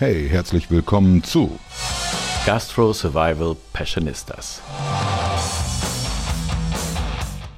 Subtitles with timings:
[0.00, 1.58] Hey, herzlich willkommen zu
[2.46, 4.62] Gastro Survival Passionistas.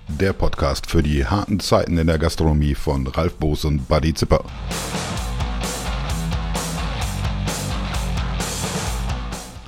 [0.09, 4.43] Der Podcast für die harten Zeiten in der Gastronomie von Ralf Boos und Buddy Zipper.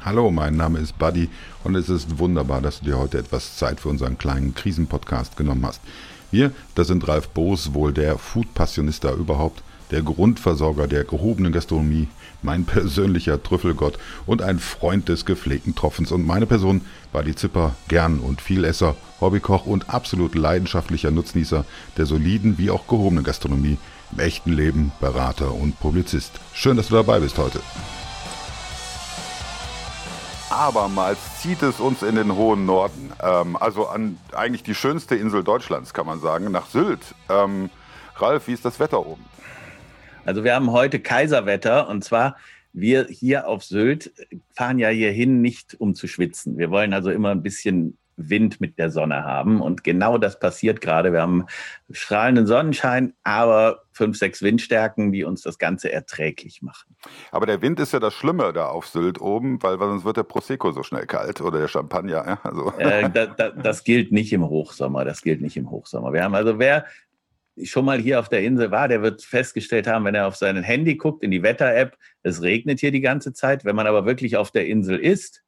[0.05, 1.29] Hallo, mein Name ist Buddy
[1.63, 5.65] und es ist wunderbar, dass du dir heute etwas Zeit für unseren kleinen Krisenpodcast genommen
[5.65, 5.81] hast.
[6.33, 12.09] Wir, das sind Ralf Boos, wohl der Food-Passionista überhaupt, der Grundversorger der gehobenen Gastronomie,
[12.45, 17.75] mein persönlicher Trüffelgott und ein Freund des gepflegten Tropfens und meine Person war die Zipper,
[17.89, 21.65] gern und Vielesser, Hobbykoch und absolut leidenschaftlicher Nutznießer
[21.97, 23.79] der soliden wie auch gehobenen Gastronomie,
[24.13, 26.33] im echten Leben Berater und Publizist.
[26.53, 27.61] Schön, dass du dabei bist heute.
[30.51, 35.43] Abermals zieht es uns in den hohen Norden, ähm, also an eigentlich die schönste Insel
[35.43, 37.15] Deutschlands, kann man sagen, nach Sylt.
[37.29, 37.71] Ähm,
[38.17, 39.25] Ralf, wie ist das Wetter oben?
[40.27, 42.37] Also wir haben heute Kaiserwetter und zwar
[42.73, 44.13] wir hier auf Sylt
[44.53, 46.59] fahren ja hierhin nicht um zu schwitzen.
[46.59, 49.61] Wir wollen also immer ein bisschen Wind mit der Sonne haben.
[49.61, 51.13] Und genau das passiert gerade.
[51.13, 51.47] Wir haben
[51.91, 56.97] strahlenden Sonnenschein, aber fünf, sechs Windstärken, die uns das Ganze erträglich machen.
[57.33, 60.17] Aber der Wind ist ja das Schlimme da auf Sylt oben, weil, weil sonst wird
[60.17, 62.25] der Prosecco so schnell kalt oder der Champagner.
[62.27, 62.41] Ja?
[62.43, 62.73] Also.
[62.79, 65.05] Äh, da, da, das gilt nicht im Hochsommer.
[65.05, 66.13] Das gilt nicht im Hochsommer.
[66.13, 66.87] Wir haben also, wer
[67.63, 70.61] schon mal hier auf der Insel war, der wird festgestellt haben, wenn er auf sein
[70.63, 73.65] Handy guckt, in die Wetter-App, es regnet hier die ganze Zeit.
[73.65, 75.44] Wenn man aber wirklich auf der Insel ist,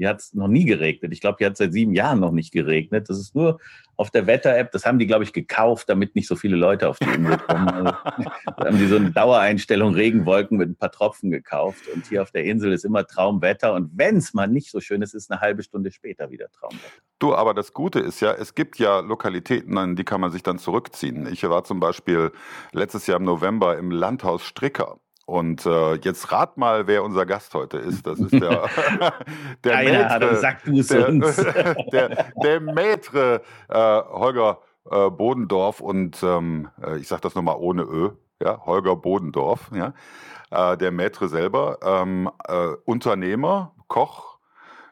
[0.00, 1.12] hier hat es noch nie geregnet.
[1.12, 3.10] Ich glaube, hier hat es seit sieben Jahren noch nicht geregnet.
[3.10, 3.60] Das ist nur
[3.96, 4.72] auf der Wetter-App.
[4.72, 7.68] Das haben die, glaube ich, gekauft, damit nicht so viele Leute auf die Insel kommen.
[7.68, 7.92] Also,
[8.56, 11.82] da haben die so eine Dauereinstellung Regenwolken mit ein paar Tropfen gekauft.
[11.94, 13.74] Und hier auf der Insel ist immer Traumwetter.
[13.74, 17.02] Und wenn es mal nicht so schön ist, ist eine halbe Stunde später wieder Traumwetter.
[17.18, 20.42] Du, aber das Gute ist ja, es gibt ja Lokalitäten, an die kann man sich
[20.42, 21.30] dann zurückziehen.
[21.30, 22.32] Ich war zum Beispiel
[22.72, 24.98] letztes Jahr im November im Landhaus Stricker.
[25.30, 28.04] Und äh, jetzt rat mal, wer unser Gast heute ist.
[28.04, 28.68] Das ist der,
[29.64, 31.36] der Keiner Maître, sag du es der, uns.
[31.92, 34.58] der, der Maître äh, Holger
[34.90, 38.10] äh, Bodendorf und ähm, äh, ich sage das nochmal ohne Ö,
[38.42, 39.94] ja, Holger Bodendorf, ja,
[40.50, 44.38] äh, der Maître selber, ähm, äh, Unternehmer, Koch,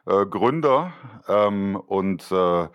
[0.05, 0.93] Gründer
[1.27, 2.69] ähm, und ihr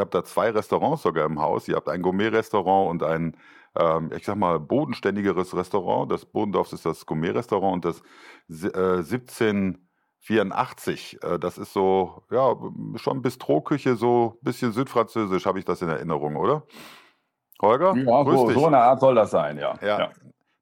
[0.00, 1.68] habt da zwei Restaurants sogar im Haus.
[1.68, 3.36] Ihr habt ein Gourmet-Restaurant und ein
[3.78, 6.10] ähm, ich sag mal, bodenständigeres Restaurant.
[6.10, 8.02] Das Bodendorf ist das Gourmet-Restaurant und das
[8.74, 12.56] äh, 1784, äh, das ist so, ja,
[12.96, 16.64] schon Bistro-Küche, so ein bisschen südfranzösisch, habe ich das in Erinnerung, oder?
[17.60, 17.94] Holger?
[17.96, 19.78] Ja, so, so, eine Art soll das sein, ja.
[19.82, 20.10] Ja,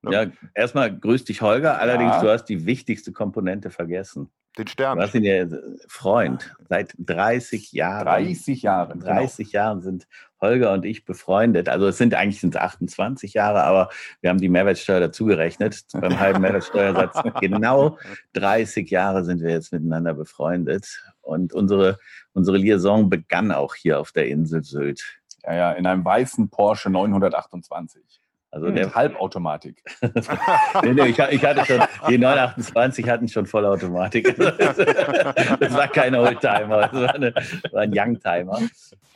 [0.03, 0.11] ja.
[0.11, 1.79] ja erstmal grüß dich, Holger.
[1.79, 2.23] Allerdings, ja.
[2.23, 4.31] du hast die wichtigste Komponente vergessen.
[4.57, 4.99] Den Stern.
[4.99, 6.55] Was sind ihr Freund?
[6.69, 8.07] Seit 30 Jahren.
[8.07, 9.01] 30 Jahren.
[9.01, 9.63] 30 genau.
[9.63, 10.09] Jahren sind
[10.41, 11.69] Holger und ich befreundet.
[11.69, 15.85] Also es sind eigentlich sind 28 Jahre, aber wir haben die Mehrwertsteuer dazugerechnet.
[15.93, 17.99] Beim halben Mehrwertsteuersatz genau
[18.35, 21.03] 30 Jahre sind wir jetzt miteinander befreundet.
[21.21, 21.99] Und unsere,
[22.33, 25.19] unsere Liaison begann auch hier auf der Insel Sylt.
[25.45, 28.18] Ja, ja, in einem weißen Porsche 928.
[28.51, 28.77] Also hm.
[28.77, 29.83] der Halbautomatik.
[30.83, 34.37] nee, nee, ich, ich, hatte schon, die 928 hatten schon Vollautomatik.
[34.37, 37.35] das war kein Oldtimer, das war, eine,
[37.73, 38.61] war ein Youngtimer.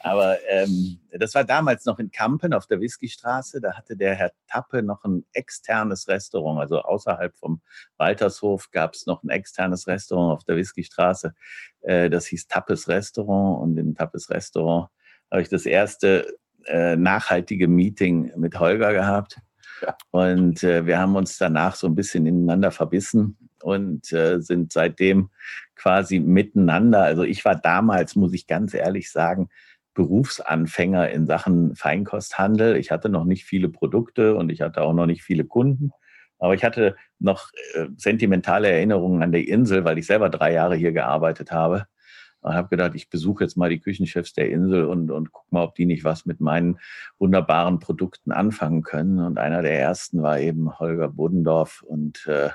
[0.00, 3.62] Aber ähm, das war damals noch in Kampen auf der Whiskystraße.
[3.62, 6.60] Da hatte der Herr Tappe noch ein externes Restaurant.
[6.60, 7.62] Also außerhalb vom
[7.96, 11.34] Waltershof gab es noch ein externes Restaurant auf der Whiskystraße.
[11.80, 13.62] Äh, das hieß Tappes Restaurant.
[13.62, 14.90] Und in Tappes Restaurant
[15.30, 19.38] habe ich das erste äh, nachhaltige Meeting mit Holger gehabt.
[19.82, 19.96] Ja.
[20.10, 25.30] Und äh, wir haben uns danach so ein bisschen ineinander verbissen und äh, sind seitdem
[25.74, 27.02] quasi miteinander.
[27.02, 29.48] Also ich war damals, muss ich ganz ehrlich sagen,
[29.94, 32.76] Berufsanfänger in Sachen Feinkosthandel.
[32.76, 35.90] Ich hatte noch nicht viele Produkte und ich hatte auch noch nicht viele Kunden.
[36.38, 40.76] Aber ich hatte noch äh, sentimentale Erinnerungen an die Insel, weil ich selber drei Jahre
[40.76, 41.86] hier gearbeitet habe
[42.42, 45.62] und habe gedacht, ich besuche jetzt mal die Küchenchefs der Insel und, und guck mal,
[45.62, 46.78] ob die nicht was mit meinen
[47.18, 49.20] wunderbaren Produkten anfangen können.
[49.20, 52.50] Und einer der ersten war eben Holger Bodendorf und äh,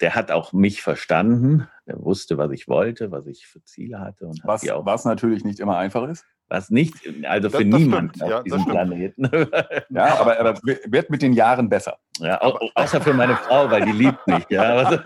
[0.00, 1.68] der hat auch mich verstanden.
[1.86, 4.26] Der wusste, was ich wollte, was ich für Ziele hatte.
[4.26, 6.26] Und was, was natürlich nicht immer einfach ist.
[6.52, 6.92] Was nicht,
[7.24, 9.22] also für das, niemanden auf ja, diesem Planeten.
[9.88, 11.96] ja, aber, aber wird mit den Jahren besser.
[12.18, 14.44] Ja, au, außer für meine Frau, weil die liebt mich.
[14.50, 14.98] Ja.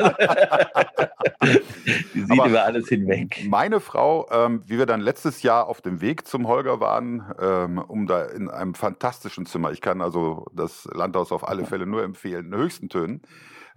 [2.14, 3.46] die sieht aber über alles hinweg.
[3.48, 7.78] Meine Frau, ähm, wie wir dann letztes Jahr auf dem Weg zum Holger waren, ähm,
[7.78, 12.02] um da in einem fantastischen Zimmer, ich kann also das Landhaus auf alle Fälle nur
[12.02, 13.22] empfehlen, in höchsten Tönen,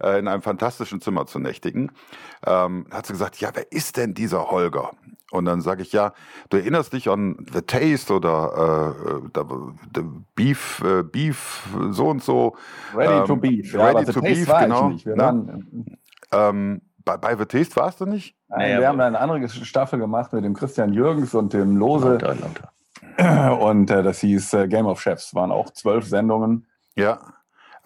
[0.02, 1.92] äh, in einem fantastischen Zimmer zu nächtigen,
[2.46, 4.90] ähm, hat sie gesagt, ja, wer ist denn dieser Holger?
[5.30, 6.12] Und dann sage ich, ja,
[6.48, 9.40] du erinnerst dich an The Taste oder äh,
[9.94, 10.02] the
[10.34, 12.56] Beef, äh, Beef, so und so.
[12.94, 13.72] Ready ähm, to Beef.
[13.72, 14.90] Ja, ready to Beef, genau.
[15.04, 15.98] Waren
[16.32, 18.36] Ähm, bei, bei The Taste warst du nicht?
[18.48, 22.12] Nein, naja, wir haben eine andere Staffel gemacht mit dem Christian Jürgens und dem Lose.
[22.12, 22.72] Lauter, lauter.
[23.60, 25.34] Und äh, das hieß äh, Game of Chefs.
[25.34, 26.66] Waren auch zwölf Sendungen.
[26.96, 27.18] Ja.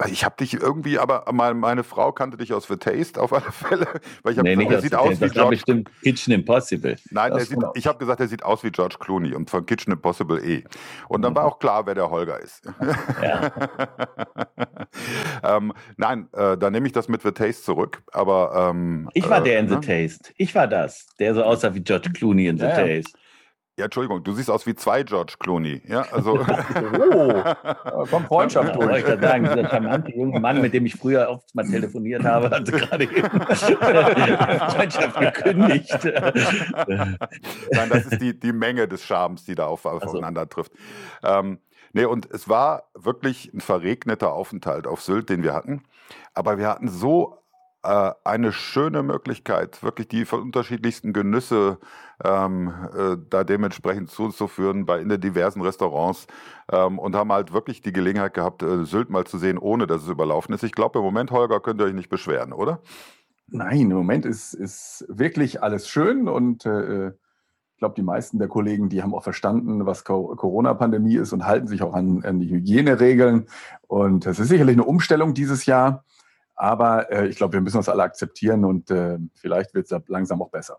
[0.08, 3.86] Ich habe dich irgendwie, aber meine Frau kannte dich aus The Taste auf alle Fälle.
[4.22, 5.50] Weil ich nee, gesagt, er sieht aus wie das George.
[5.50, 6.96] bestimmt Kitchen Impossible.
[7.10, 10.42] Nein, sieht, ich habe gesagt, er sieht aus wie George Clooney und von Kitchen Impossible
[10.44, 10.64] eh.
[11.08, 11.36] Und dann mhm.
[11.36, 12.62] war auch klar, wer der Holger ist.
[13.22, 13.52] Ja.
[15.56, 18.02] ähm, nein, äh, dann nehme ich das mit The Taste zurück.
[18.12, 19.80] Aber ähm, ich war der in The ne?
[19.80, 20.32] Taste.
[20.36, 23.12] Ich war das, der so aussah wie George Clooney in The ja, Taste.
[23.12, 23.23] Ja,
[23.76, 25.82] Entschuldigung, du siehst aus wie zwei George Clooney.
[25.88, 26.38] Ja, also.
[27.92, 28.88] oh, komm Freundschaft durch.
[28.88, 32.22] Ja, ich kann sagen, dieser charmante junge Mann, mit dem ich früher oft mal telefoniert
[32.24, 33.30] habe, hat gerade eben
[34.70, 35.98] Freundschaft gekündigt.
[37.72, 40.50] Nein, das ist die, die Menge des Charmes, die da auf, aufeinander also.
[40.50, 40.72] trifft.
[41.24, 41.58] Ähm,
[41.92, 45.82] nee, und es war wirklich ein verregneter Aufenthalt auf Sylt, den wir hatten.
[46.32, 47.43] Aber wir hatten so
[47.84, 51.78] äh, eine schöne Möglichkeit, wirklich die unterschiedlichsten Genüsse
[52.24, 56.26] ähm, äh, da dementsprechend zuzuführen bei in den diversen Restaurants
[56.72, 60.02] ähm, und haben halt wirklich die Gelegenheit gehabt, äh, Sylt mal zu sehen, ohne dass
[60.02, 60.62] es überlaufen ist.
[60.62, 62.80] Ich glaube, im Moment, Holger, könnt ihr euch nicht beschweren, oder?
[63.48, 67.08] Nein, im Moment ist, ist wirklich alles schön und äh,
[67.74, 71.66] ich glaube, die meisten der Kollegen, die haben auch verstanden, was Corona-Pandemie ist und halten
[71.66, 73.46] sich auch an, an die Hygieneregeln.
[73.88, 76.04] Und es ist sicherlich eine Umstellung dieses Jahr.
[76.54, 80.42] Aber äh, ich glaube, wir müssen das alle akzeptieren und äh, vielleicht wird es langsam
[80.42, 80.78] auch besser.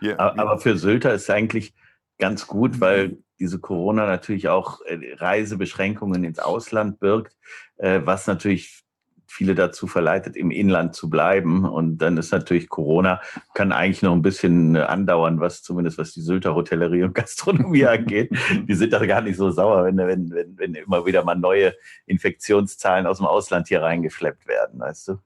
[0.00, 1.74] Ja, aber für Sylter ist es eigentlich
[2.18, 7.36] ganz gut, weil diese Corona natürlich auch äh, Reisebeschränkungen ins Ausland birgt,
[7.76, 8.85] äh, was natürlich
[9.26, 11.64] viele dazu verleitet, im Inland zu bleiben.
[11.64, 13.20] Und dann ist natürlich Corona,
[13.54, 17.86] kann eigentlich noch ein bisschen äh, andauern, was zumindest was die Sylter Hotellerie und Gastronomie
[17.86, 18.30] angeht.
[18.68, 21.74] Die sind da gar nicht so sauer, wenn, wenn, wenn, wenn immer wieder mal neue
[22.06, 25.18] Infektionszahlen aus dem Ausland hier reingeschleppt werden, weißt du?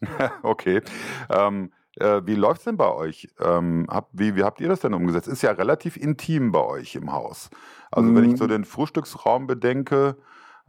[0.42, 0.82] okay.
[1.30, 3.28] Ähm äh, wie läuft es denn bei euch?
[3.40, 5.28] Ähm, hab, wie, wie habt ihr das denn umgesetzt?
[5.28, 7.50] Ist ja relativ intim bei euch im Haus.
[7.90, 8.16] Also mhm.
[8.16, 8.48] wenn ich so mhm.
[8.48, 10.16] den Frühstücksraum bedenke,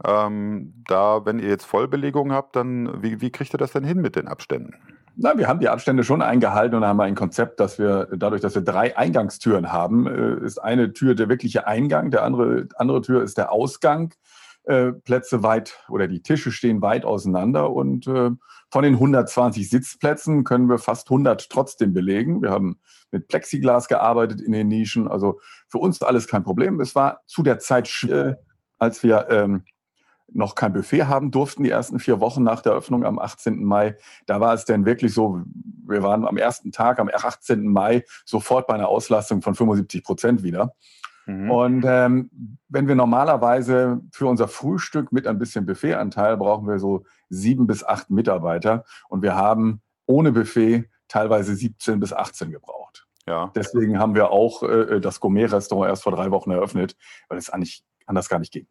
[0.04, 4.00] ähm, da, wenn ihr jetzt Vollbelegung habt, dann wie, wie kriegt ihr das denn hin
[4.00, 4.74] mit den Abständen?
[5.18, 8.54] Na, wir haben die Abstände schon eingehalten und haben ein Konzept, dass wir dadurch, dass
[8.54, 13.22] wir drei Eingangstüren haben, äh, ist eine Tür der wirkliche Eingang, der andere, andere Tür
[13.22, 14.12] ist der Ausgang.
[14.64, 18.30] Äh, Plätze weit oder die Tische stehen weit auseinander und äh,
[18.68, 22.42] von den 120 Sitzplätzen können wir fast 100 trotzdem belegen.
[22.42, 22.78] Wir haben
[23.12, 26.80] mit Plexiglas gearbeitet in den Nischen, also für uns alles kein Problem.
[26.80, 27.88] Es war zu der Zeit,
[28.78, 29.62] als wir ähm,
[30.32, 33.64] noch kein Buffet haben durften, die ersten vier Wochen nach der Öffnung am 18.
[33.64, 33.96] Mai.
[34.26, 35.42] Da war es dann wirklich so,
[35.86, 37.66] wir waren am ersten Tag, am 18.
[37.66, 40.74] Mai, sofort bei einer Auslastung von 75 Prozent wieder.
[41.26, 41.50] Mhm.
[41.50, 47.04] Und ähm, wenn wir normalerweise für unser Frühstück mit ein bisschen Buffetanteil brauchen wir so
[47.28, 53.06] sieben bis acht Mitarbeiter und wir haben ohne Buffet teilweise 17 bis 18 gebraucht.
[53.26, 53.50] Ja.
[53.56, 56.96] Deswegen haben wir auch äh, das Gourmet-Restaurant erst vor drei Wochen eröffnet,
[57.28, 58.68] weil es eigentlich anders gar nicht ging.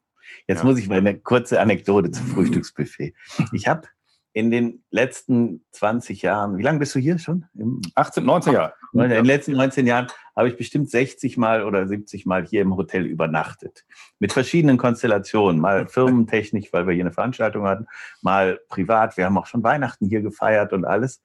[0.47, 0.65] Jetzt ja.
[0.65, 3.13] muss ich mal eine kurze Anekdote zum Frühstücksbuffet.
[3.51, 3.87] Ich habe
[4.35, 7.45] in den letzten 20 Jahren, wie lange bist du hier schon?
[7.53, 8.73] Im 18, 19 Jahre.
[8.91, 12.75] In den letzten 19 Jahren habe ich bestimmt 60 Mal oder 70 Mal hier im
[12.75, 13.85] Hotel übernachtet.
[14.19, 15.61] Mit verschiedenen Konstellationen.
[15.61, 17.87] Mal firmentechnisch, weil wir hier eine Veranstaltung hatten,
[18.21, 19.15] mal privat.
[19.15, 21.21] Wir haben auch schon Weihnachten hier gefeiert und alles.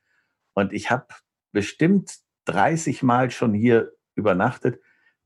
[0.54, 1.06] Und ich habe
[1.50, 4.78] bestimmt 30 Mal schon hier übernachtet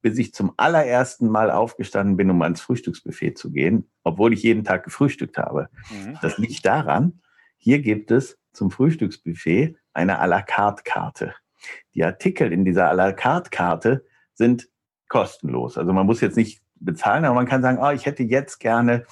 [0.05, 4.63] bis ich zum allerersten Mal aufgestanden bin, um ans Frühstücksbuffet zu gehen, obwohl ich jeden
[4.63, 5.71] Tag gefrühstückt habe.
[5.91, 6.19] Mhm.
[6.21, 7.23] Das liegt daran,
[7.57, 11.35] hier gibt es zum Frühstücksbuffet eine à la carte Karte.
[11.95, 14.69] Die Artikel in dieser à la carte Karte sind
[15.09, 15.79] kostenlos.
[15.79, 19.07] Also man muss jetzt nicht bezahlen, aber man kann sagen, oh, ich hätte jetzt gerne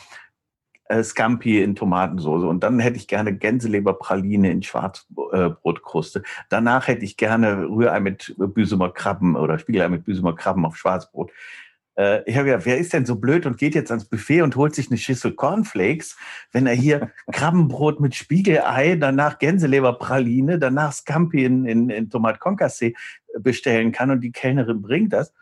[0.84, 6.22] äh, Scampi in Tomatensoße und dann hätte ich gerne Gänseleberpraline in Schwarzbrotkruste.
[6.48, 11.30] Danach hätte ich gerne Rührei mit Büsumer Krabben oder Spiegelei mit Büsumer Krabben auf Schwarzbrot.
[11.96, 14.56] Äh, ich habe gedacht, wer ist denn so blöd und geht jetzt ans Buffet und
[14.56, 16.16] holt sich eine Schüssel Cornflakes,
[16.52, 22.94] wenn er hier Krabbenbrot mit Spiegelei, danach Gänseleberpraline, danach Scampi in, in, in Tomat Concassé
[23.38, 25.32] bestellen kann und die Kellnerin bringt das.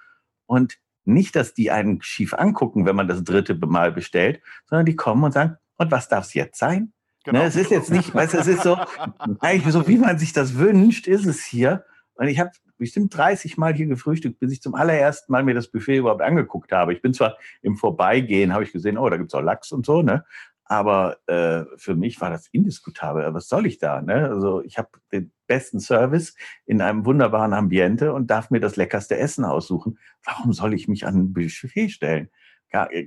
[0.47, 4.97] Und nicht, dass die einen schief angucken, wenn man das dritte Mal bestellt, sondern die
[4.97, 6.93] kommen und sagen, und was darf es jetzt sein?
[7.25, 7.41] Genau.
[7.41, 8.79] Ne, es ist jetzt nicht, weißt du, es ist so,
[9.41, 11.85] eigentlich so, wie man sich das wünscht, ist es hier.
[12.15, 15.69] Und ich habe bestimmt 30 Mal hier gefrühstückt, bis ich zum allerersten Mal mir das
[15.69, 16.93] Buffet überhaupt angeguckt habe.
[16.93, 19.87] Ich bin zwar im Vorbeigehen, habe ich gesehen, oh, da gibt es auch Lachs und
[19.87, 20.25] so, ne?
[20.71, 23.35] Aber äh, für mich war das indiskutabel.
[23.35, 24.01] Was soll ich da?
[24.03, 24.29] Ne?
[24.29, 29.19] Also ich habe den besten Service in einem wunderbaren Ambiente und darf mir das leckerste
[29.19, 29.99] Essen aussuchen.
[30.25, 32.31] Warum soll ich mich an ein Buffet stellen?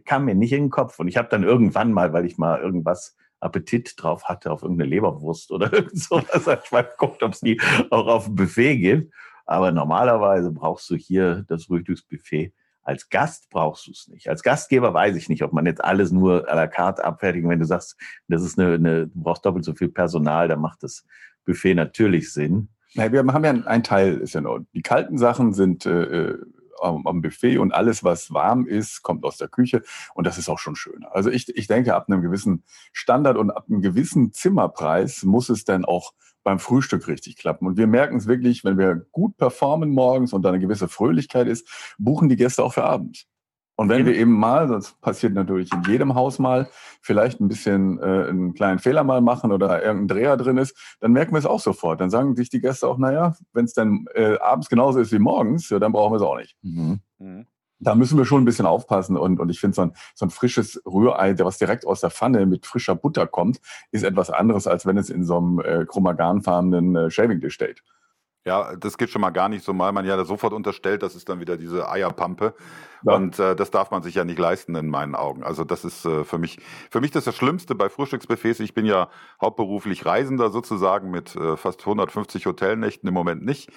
[0.04, 1.00] Kam mir nicht in den Kopf.
[1.00, 4.90] Und ich habe dann irgendwann mal, weil ich mal irgendwas Appetit drauf hatte auf irgendeine
[4.90, 6.62] Leberwurst oder irgend sowas.
[6.66, 9.14] Ich mal geguckt, ob es die auch auf dem Buffet gibt.
[9.46, 12.52] Aber normalerweise brauchst du hier das Frühstücksbuffet.
[12.84, 14.28] Als Gast brauchst du es nicht.
[14.28, 17.50] Als Gastgeber weiß ich nicht, ob man jetzt alles nur à la carte abfertigen.
[17.50, 17.98] Wenn du sagst,
[18.28, 21.06] das ist eine, eine du brauchst doppelt so viel Personal, dann macht das
[21.46, 22.70] Buffet natürlich Sinn.
[22.92, 26.38] Ja, wir haben ja ein Teil, ist ja noch, die kalten Sachen sind äh, äh
[26.82, 29.84] am Buffet und alles, was warm ist, kommt aus der Küche
[30.16, 31.06] und das ist auch schon schön.
[31.12, 35.64] Also ich, ich denke, ab einem gewissen Standard und ab einem gewissen Zimmerpreis muss es
[35.64, 36.14] dann auch
[36.44, 37.68] beim Frühstück richtig klappen.
[37.68, 41.48] Und wir merken es wirklich, wenn wir gut performen morgens und da eine gewisse Fröhlichkeit
[41.48, 43.28] ist, buchen die Gäste auch für abends.
[43.76, 46.70] Und wenn wir eben mal, das passiert natürlich in jedem Haus mal,
[47.02, 51.12] vielleicht ein bisschen äh, einen kleinen Fehler mal machen oder irgendein Dreher drin ist, dann
[51.12, 52.00] merken wir es auch sofort.
[52.00, 55.20] Dann sagen sich die Gäste auch, naja, wenn es dann äh, abends genauso ist wie
[55.20, 56.56] morgens, ja, dann brauchen wir es auch nicht.
[56.62, 57.00] Mhm.
[57.18, 57.48] Mhm.
[57.84, 59.18] Da müssen wir schon ein bisschen aufpassen.
[59.18, 62.46] Und, und ich finde, so ein, so ein frisches Rührei, was direkt aus der Pfanne
[62.46, 63.60] mit frischer Butter kommt,
[63.92, 67.84] ist etwas anderes, als wenn es in so einem äh, chromaganfarbenen äh, Shaving-Dish steht.
[68.46, 71.30] Ja, das geht schon mal gar nicht so, weil man ja sofort unterstellt, das ist
[71.30, 72.54] dann wieder diese Eierpampe.
[73.06, 73.16] Ja.
[73.16, 75.44] Und äh, das darf man sich ja nicht leisten in meinen Augen.
[75.44, 76.60] Also das ist äh, für mich,
[76.90, 78.60] für mich das, das Schlimmste bei Frühstücksbuffets.
[78.62, 79.10] Ich bin ja
[79.42, 83.72] hauptberuflich Reisender sozusagen mit äh, fast 150 Hotelnächten im Moment nicht.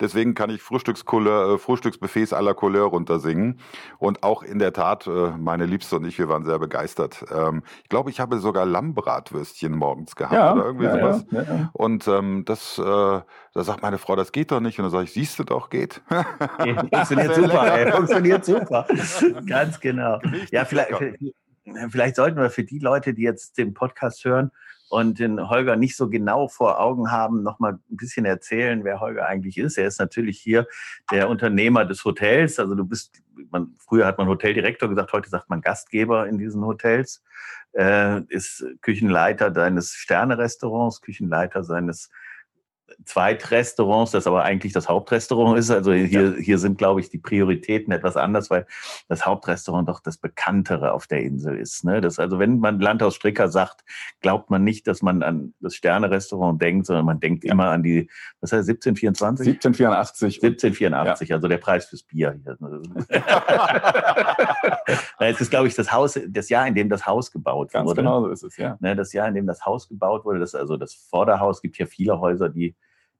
[0.00, 3.60] Deswegen kann ich Frühstückscouleur, äh, Frühstücksbuffets à la Couleur runtersingen.
[3.98, 7.24] Und auch in der Tat, äh, meine Liebste und ich, wir waren sehr begeistert.
[7.30, 11.26] Ähm, ich glaube, ich habe sogar Lammbratwürstchen morgens gehabt ja, oder irgendwie ja, sowas.
[11.72, 13.20] Und ähm, das, äh,
[13.52, 14.78] da sagt meine Frau, das geht doch nicht.
[14.78, 16.00] Und dann sage ich, siehst du doch, geht.
[16.58, 18.86] Funktioniert super, ey, funktioniert super.
[19.46, 20.16] Ganz genau.
[20.18, 20.92] Richtig ja, vielleicht,
[21.90, 24.52] vielleicht sollten wir für die Leute, die jetzt den Podcast hören
[24.88, 29.00] und den Holger nicht so genau vor Augen haben, noch mal ein bisschen erzählen, wer
[29.00, 29.78] Holger eigentlich ist.
[29.78, 30.66] Er ist natürlich hier
[31.10, 32.58] der Unternehmer des Hotels.
[32.58, 36.64] Also du bist, man, früher hat man Hoteldirektor gesagt, heute sagt man Gastgeber in diesen
[36.64, 37.22] Hotels.
[37.72, 42.10] Äh, ist Küchenleiter deines Sterne-Restaurants, Küchenleiter seines
[43.04, 45.70] Zweitrestaurants, das aber eigentlich das Hauptrestaurant ist.
[45.70, 46.36] Also hier, ja.
[46.36, 48.66] hier sind, glaube ich, die Prioritäten etwas anders, weil
[49.08, 51.84] das Hauptrestaurant doch das bekanntere auf der Insel ist.
[51.84, 52.00] Ne?
[52.00, 53.84] Das, also wenn man Landhaus Stricker sagt,
[54.20, 57.52] glaubt man nicht, dass man an das Sterne-Restaurant denkt, sondern man denkt ja.
[57.52, 58.08] immer an die,
[58.40, 59.46] was heißt 1724?
[59.46, 60.42] 1784.
[60.42, 61.36] 1784, ja.
[61.36, 62.58] also der Preis fürs Bier hier.
[65.18, 68.02] es ist, glaube ich, das Haus, das Jahr, in dem das Haus gebaut Ganz wurde.
[68.02, 68.76] Ganz genau so ist es, ja.
[68.80, 71.86] Ne, das Jahr, in dem das Haus gebaut wurde, das also das Vorderhaus, gibt hier
[71.86, 72.74] viele Häuser, die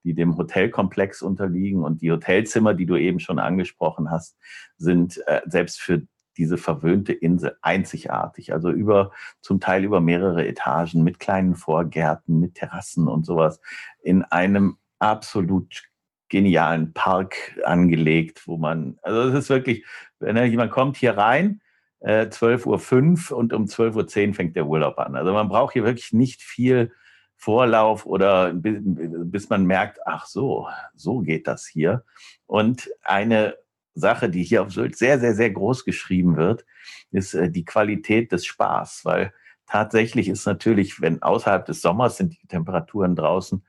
[0.04, 1.83] die dem Hotelkomplex unterliegen.
[1.83, 4.37] Und die Hotelzimmer, die du eben schon angesprochen hast,
[4.76, 6.02] sind äh, selbst für
[6.37, 8.52] diese verwöhnte Insel einzigartig.
[8.52, 13.61] Also über, zum Teil über mehrere Etagen mit kleinen Vorgärten, mit Terrassen und sowas
[14.02, 15.83] in einem absolut
[16.28, 19.85] genialen Park angelegt, wo man, also es ist wirklich,
[20.21, 21.61] wenn jemand kommt hier rein,
[22.00, 25.16] äh, 12.05 Uhr und um 12.10 Uhr fängt der Urlaub an.
[25.16, 26.92] Also man braucht hier wirklich nicht viel
[27.40, 32.04] Vorlauf oder bis man merkt, ach so, so geht das hier.
[32.47, 33.56] Und eine
[33.94, 36.66] Sache, die hier auf Sylt sehr, sehr, sehr groß geschrieben wird,
[37.12, 39.32] ist äh, die Qualität des Spaß, weil
[39.66, 43.64] tatsächlich ist natürlich, wenn außerhalb des Sommers sind die Temperaturen draußen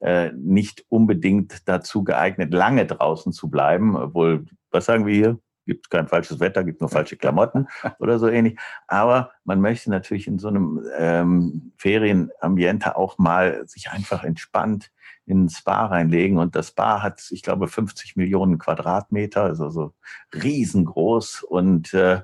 [0.00, 5.38] äh, nicht unbedingt dazu geeignet, lange draußen zu bleiben, obwohl, was sagen wir hier?
[5.66, 8.58] Gibt kein falsches Wetter, gibt nur falsche Klamotten oder so ähnlich.
[8.86, 14.90] Aber man möchte natürlich in so einem ähm, Ferienambiente auch mal sich einfach entspannt
[15.26, 16.38] in ein Spa reinlegen.
[16.38, 19.94] Und das Spa hat, ich glaube, 50 Millionen Quadratmeter, also so
[20.34, 22.22] riesengroß und äh,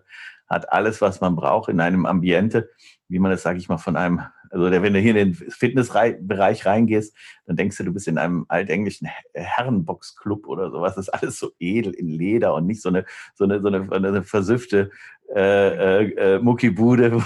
[0.48, 2.70] hat alles, was man braucht in einem Ambiente,
[3.08, 6.66] wie man das, sage ich mal, von einem also wenn du hier in den Fitnessbereich
[6.66, 7.14] reingehst,
[7.46, 10.94] dann denkst du, du bist in einem altenglischen Herrenboxclub oder sowas.
[10.94, 13.90] Das ist alles so edel in Leder und nicht so eine, so eine, so eine,
[13.90, 14.90] eine versüffte
[15.34, 17.22] äh, äh, äh Muckibude, wo,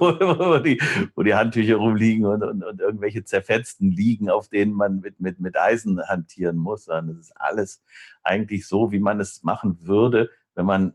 [0.00, 0.80] wo, die,
[1.14, 5.40] wo die Handtücher rumliegen und, und, und irgendwelche zerfetzten liegen, auf denen man mit, mit,
[5.40, 6.86] mit Eisen hantieren muss.
[6.86, 7.82] Das ist alles
[8.22, 10.94] eigentlich so, wie man es machen würde, wenn man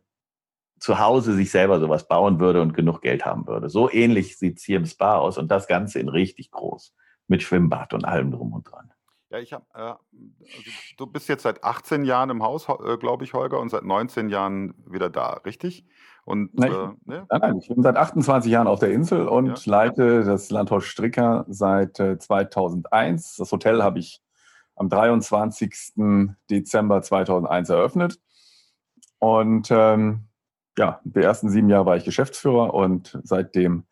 [0.86, 3.70] zu Hause sich selber sowas bauen würde und genug Geld haben würde.
[3.70, 6.94] So ähnlich sieht es hier im Spa aus und das Ganze in richtig groß
[7.28, 8.94] mit Schwimmbad und allem drum und dran.
[9.32, 10.00] Ja, ich habe, äh, also
[10.98, 14.30] du bist jetzt seit 18 Jahren im Haus, äh, glaube ich, Holger, und seit 19
[14.30, 15.88] Jahren wieder da, richtig?
[16.24, 17.26] Und, nein, ich, äh, ne?
[17.32, 19.72] nein, nein, ich bin seit 28 Jahren auf der Insel und ja.
[19.72, 23.34] leite das Landhaus Stricker seit 2001.
[23.40, 24.22] Äh, das Hotel habe ich
[24.76, 25.96] am 23.
[26.52, 28.20] Dezember 2001 eröffnet.
[29.18, 30.28] Und ähm,
[30.78, 33.86] ja, die ersten sieben Jahre war ich Geschäftsführer und seitdem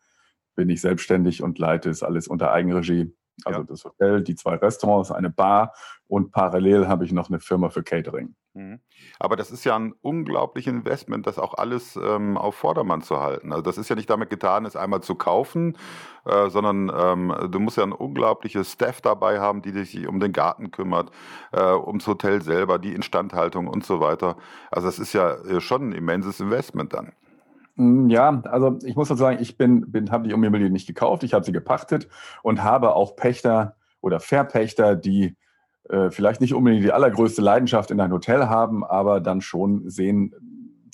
[0.54, 3.14] bin ich selbstständig und leite es alles unter Eigenregie.
[3.44, 3.66] Also ja.
[3.66, 5.74] das Hotel, die zwei Restaurants, eine Bar
[6.06, 8.34] und parallel habe ich noch eine Firma für Catering.
[8.54, 8.78] Mhm.
[9.18, 13.50] Aber das ist ja ein unglaubliches Investment, das auch alles ähm, auf Vordermann zu halten.
[13.50, 15.76] Also das ist ja nicht damit getan, es einmal zu kaufen,
[16.24, 20.32] äh, sondern ähm, du musst ja ein unglaubliches Staff dabei haben, die sich um den
[20.32, 21.10] Garten kümmert,
[21.52, 24.36] äh, ums Hotel selber, die Instandhaltung und so weiter.
[24.70, 27.12] Also das ist ja äh, schon ein immenses Investment dann.
[27.74, 31.34] Mm, ja, also ich muss sagen, ich bin, bin habe die Immobilie nicht gekauft, ich
[31.34, 32.08] habe sie gepachtet
[32.44, 35.34] und habe auch Pächter oder Verpächter, die
[35.88, 40.34] äh, vielleicht nicht unbedingt die allergrößte Leidenschaft in ein Hotel haben, aber dann schon sehen,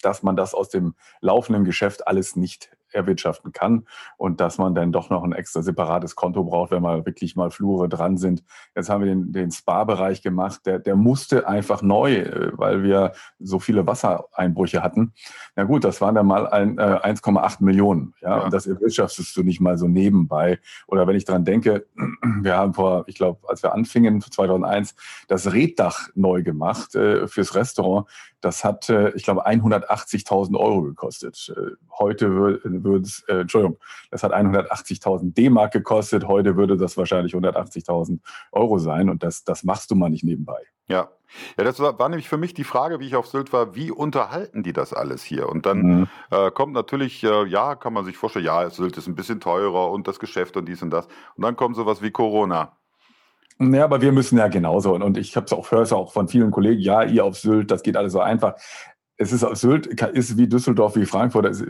[0.03, 4.93] dass man das aus dem laufenden Geschäft alles nicht erwirtschaften kann und dass man dann
[4.93, 8.43] doch noch ein extra separates Konto braucht, wenn mal wirklich mal Flure dran sind.
[8.75, 13.13] Jetzt haben wir den, den Spa-Bereich gemacht, der, der musste einfach neu, äh, weil wir
[13.39, 15.13] so viele Wassereinbrüche hatten.
[15.57, 18.15] Na gut, das waren dann mal ein, äh, 1,8 Millionen.
[18.21, 20.59] Ja, ja, und das erwirtschaftest du nicht mal so nebenbei.
[20.87, 21.87] Oder wenn ich dran denke,
[22.43, 24.95] wir haben vor, ich glaube, als wir anfingen, 2001,
[25.29, 28.07] das Reddach neu gemacht äh, fürs Restaurant.
[28.41, 31.53] Das hat, äh, ich glaube, 180.000 Euro gekostet.
[31.57, 33.79] Äh, heute würde es, äh, Entschuldigung,
[34.11, 36.27] das hat 180.000 D-Mark gekostet.
[36.27, 38.21] Heute würde das wahrscheinlich 180.000
[38.53, 39.09] Euro sein.
[39.11, 40.61] Und das, das machst du mal nicht nebenbei.
[40.89, 41.09] Ja.
[41.57, 43.93] Ja, das war, war, nämlich für mich die Frage, wie ich auf Sylt war, wie
[43.93, 45.49] unterhalten die das alles hier?
[45.49, 46.09] Und dann mhm.
[46.31, 49.93] äh, kommt natürlich, äh, ja, kann man sich vorstellen, ja, Sylt ist ein bisschen teurer
[49.93, 51.07] und das Geschäft und dies und das.
[51.37, 52.77] Und dann kommt sowas wie Corona.
[53.63, 54.95] Ja, aber wir müssen ja genauso.
[54.95, 57.71] Und ich habe es auch, höre es auch von vielen Kollegen, ja, ihr auf Sylt,
[57.71, 58.55] das geht alles so einfach.
[59.19, 61.61] Es ist auf Sylt, ist wie Düsseldorf, wie Frankfurt, es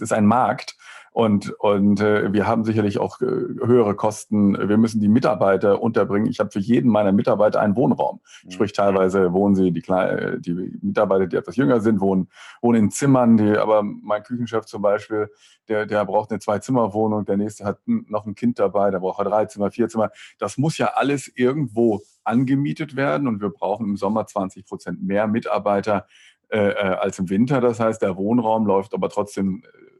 [0.00, 0.76] ist ein Markt.
[1.12, 4.56] Und, und äh, wir haben sicherlich auch äh, höhere Kosten.
[4.68, 6.28] Wir müssen die Mitarbeiter unterbringen.
[6.28, 8.20] Ich habe für jeden meiner Mitarbeiter einen Wohnraum.
[8.44, 8.50] Mhm.
[8.52, 12.28] Sprich, teilweise wohnen sie, die, Kleine, die Mitarbeiter, die etwas jünger sind, wohnen,
[12.62, 13.36] wohnen in Zimmern.
[13.36, 15.30] Die, aber mein Küchenchef zum Beispiel,
[15.68, 17.24] der, der braucht eine Zwei-Zimmer-Wohnung.
[17.24, 20.10] Der nächste hat noch ein Kind dabei, der braucht drei Zimmer, vier Zimmer.
[20.38, 23.26] Das muss ja alles irgendwo angemietet werden.
[23.26, 26.06] Und wir brauchen im Sommer 20 Prozent mehr Mitarbeiter
[26.50, 27.60] äh, äh, als im Winter.
[27.60, 29.99] Das heißt, der Wohnraum läuft aber trotzdem äh,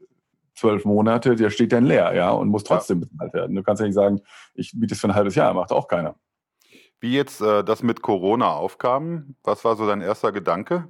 [0.55, 3.55] zwölf Monate, der steht dann leer, ja, und muss trotzdem bezahlt werden.
[3.55, 4.21] Du kannst ja nicht sagen,
[4.53, 6.15] ich biete es für ein halbes Jahr, macht auch keiner.
[6.99, 10.87] Wie jetzt äh, das mit Corona aufkam, was war so dein erster Gedanke?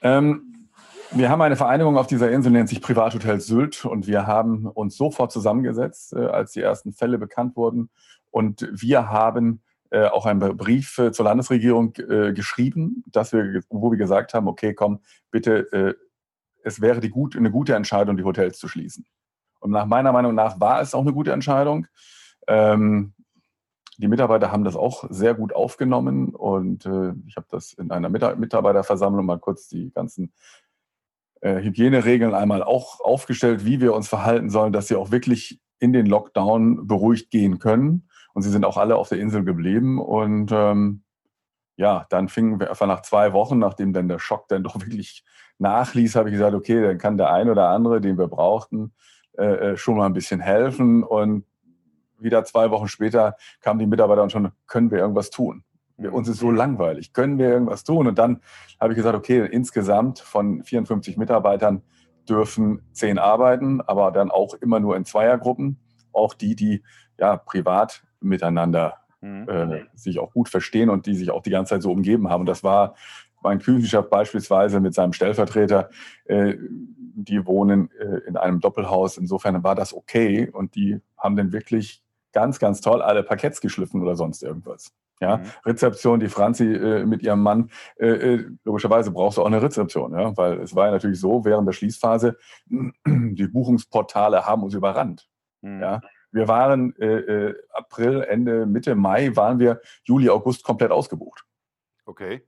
[0.00, 0.68] Ähm,
[1.12, 4.96] wir haben eine Vereinigung auf dieser Insel, nennt sich Privathotel Sylt, und wir haben uns
[4.96, 7.90] sofort zusammengesetzt, äh, als die ersten Fälle bekannt wurden.
[8.30, 13.90] Und wir haben äh, auch einen Brief äh, zur Landesregierung äh, geschrieben, dass wir, wo
[13.90, 15.94] wir gesagt haben, okay, komm, bitte äh,
[16.66, 19.06] es wäre die gut, eine gute Entscheidung, die Hotels zu schließen.
[19.60, 21.86] Und nach meiner Meinung nach war es auch eine gute Entscheidung.
[22.48, 23.14] Ähm,
[23.98, 28.08] die Mitarbeiter haben das auch sehr gut aufgenommen und äh, ich habe das in einer
[28.08, 30.32] Mitarbeiterversammlung mal kurz die ganzen
[31.40, 35.92] äh, Hygieneregeln einmal auch aufgestellt, wie wir uns verhalten sollen, dass sie auch wirklich in
[35.92, 38.08] den Lockdown beruhigt gehen können.
[38.34, 41.04] Und sie sind auch alle auf der Insel geblieben und ähm,
[41.76, 45.24] ja, dann fingen wir einfach nach zwei Wochen, nachdem dann der Schock dann doch wirklich
[45.58, 48.92] nachließ, habe ich gesagt, okay, dann kann der ein oder andere, den wir brauchten,
[49.38, 51.02] äh, äh, schon mal ein bisschen helfen.
[51.02, 51.44] Und
[52.18, 55.64] wieder zwei Wochen später kamen die Mitarbeiter und schon, können wir irgendwas tun?
[55.96, 58.06] Wir, uns ist so langweilig, können wir irgendwas tun?
[58.06, 58.40] Und dann
[58.80, 61.82] habe ich gesagt, okay, insgesamt von 54 Mitarbeitern
[62.28, 65.78] dürfen zehn arbeiten, aber dann auch immer nur in Zweiergruppen.
[66.12, 66.82] Auch die, die
[67.18, 69.48] ja privat miteinander mhm.
[69.48, 72.40] äh, sich auch gut verstehen und die sich auch die ganze Zeit so umgeben haben.
[72.40, 72.94] Und das war
[73.46, 75.90] mein Küchenchef beispielsweise mit seinem Stellvertreter,
[76.24, 79.18] äh, die wohnen äh, in einem Doppelhaus.
[79.18, 84.02] Insofern war das okay und die haben dann wirklich ganz, ganz toll alle Parketts geschliffen
[84.02, 84.92] oder sonst irgendwas.
[85.20, 85.44] Ja, mhm.
[85.64, 90.12] Rezeption, die Franzi äh, mit ihrem Mann, äh, äh, logischerweise brauchst du auch eine Rezeption,
[90.12, 92.36] ja, weil es war ja natürlich so, während der Schließphase,
[93.06, 95.28] die Buchungsportale haben uns überrannt.
[95.62, 95.80] Mhm.
[95.80, 96.00] Ja,
[96.32, 101.44] wir waren äh, April, Ende, Mitte Mai waren wir Juli, August komplett ausgebucht.
[102.04, 102.42] Okay.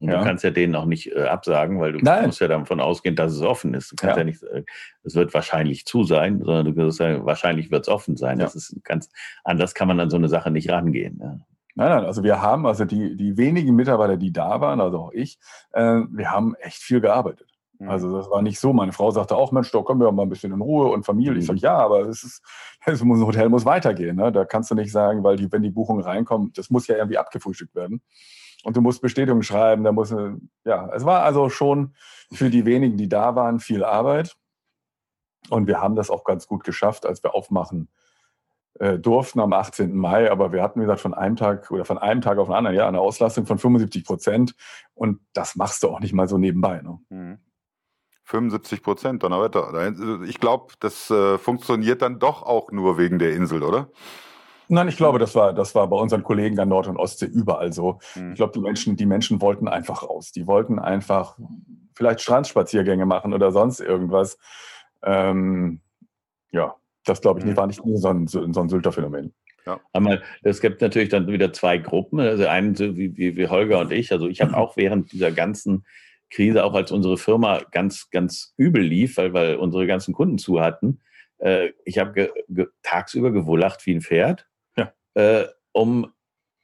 [0.00, 0.18] Und ja.
[0.18, 2.26] Du kannst ja denen auch nicht äh, absagen, weil du Nein.
[2.26, 3.90] musst ja davon ausgehen, dass es offen ist.
[3.90, 4.64] Du kannst ja, ja nicht sagen,
[5.02, 8.38] es wird wahrscheinlich zu sein, sondern du kannst sagen, wahrscheinlich wird es offen sein.
[8.38, 8.44] Ja.
[8.44, 9.10] Das ist ganz,
[9.42, 11.18] anders kann man an so eine Sache nicht rangehen.
[11.20, 11.38] Ja.
[11.74, 15.12] Nein, nein, also wir haben, also die, die wenigen Mitarbeiter, die da waren, also auch
[15.12, 15.38] ich,
[15.72, 17.48] äh, wir haben echt viel gearbeitet.
[17.78, 17.88] Mhm.
[17.88, 18.72] Also das war nicht so.
[18.72, 21.32] Meine Frau sagte auch, Mensch, da kommen wir mal ein bisschen in Ruhe und Familie.
[21.32, 21.38] Mhm.
[21.38, 22.42] Ich sage, ja, aber es ist,
[22.86, 24.16] das Hotel muss weitergehen.
[24.16, 24.32] Ne?
[24.32, 27.18] Da kannst du nicht sagen, weil die, wenn die Buchungen reinkommen, das muss ja irgendwie
[27.18, 28.02] abgefrühstückt werden.
[28.64, 30.14] Und du musst Bestätigung schreiben, da muss,
[30.64, 31.94] ja, es war also schon
[32.32, 34.36] für die wenigen, die da waren, viel Arbeit.
[35.48, 37.88] Und wir haben das auch ganz gut geschafft, als wir aufmachen
[38.80, 39.94] äh, durften am 18.
[39.96, 40.30] Mai.
[40.30, 42.76] Aber wir hatten, wie gesagt, von einem Tag oder von einem Tag auf den anderen,
[42.76, 44.54] ja, eine Auslastung von 75 Prozent.
[44.94, 46.82] Und das machst du auch nicht mal so nebenbei.
[46.82, 47.38] Ne?
[48.24, 48.82] 75 mhm.
[48.82, 50.24] Prozent, Donnerwetter.
[50.24, 53.90] Ich glaube, das äh, funktioniert dann doch auch nur wegen der Insel, oder?
[54.68, 57.72] Nein, ich glaube, das war, das war bei unseren Kollegen an Nord- und Ostsee überall
[57.72, 57.98] so.
[58.14, 58.32] Mhm.
[58.32, 60.30] Ich glaube, die Menschen, die Menschen wollten einfach raus.
[60.32, 61.38] Die wollten einfach
[61.94, 64.38] vielleicht Strandspaziergänge machen oder sonst irgendwas.
[65.02, 65.80] Ähm,
[66.52, 67.56] ja, das glaube ich mhm.
[67.56, 69.34] war nicht nur so ein, so ein Sylter-Phänomen.
[69.64, 69.80] Ja.
[69.92, 72.20] Aber es gibt natürlich dann wieder zwei Gruppen.
[72.20, 74.12] Also einen so wie, wie, wie Holger und ich.
[74.12, 75.84] Also ich habe auch während dieser ganzen
[76.30, 80.60] Krise, auch als unsere Firma ganz, ganz übel lief, weil, weil unsere ganzen Kunden zu
[80.60, 81.00] hatten,
[81.38, 84.46] äh, ich habe ge, ge, tagsüber gewullacht wie ein Pferd
[85.18, 86.12] äh, um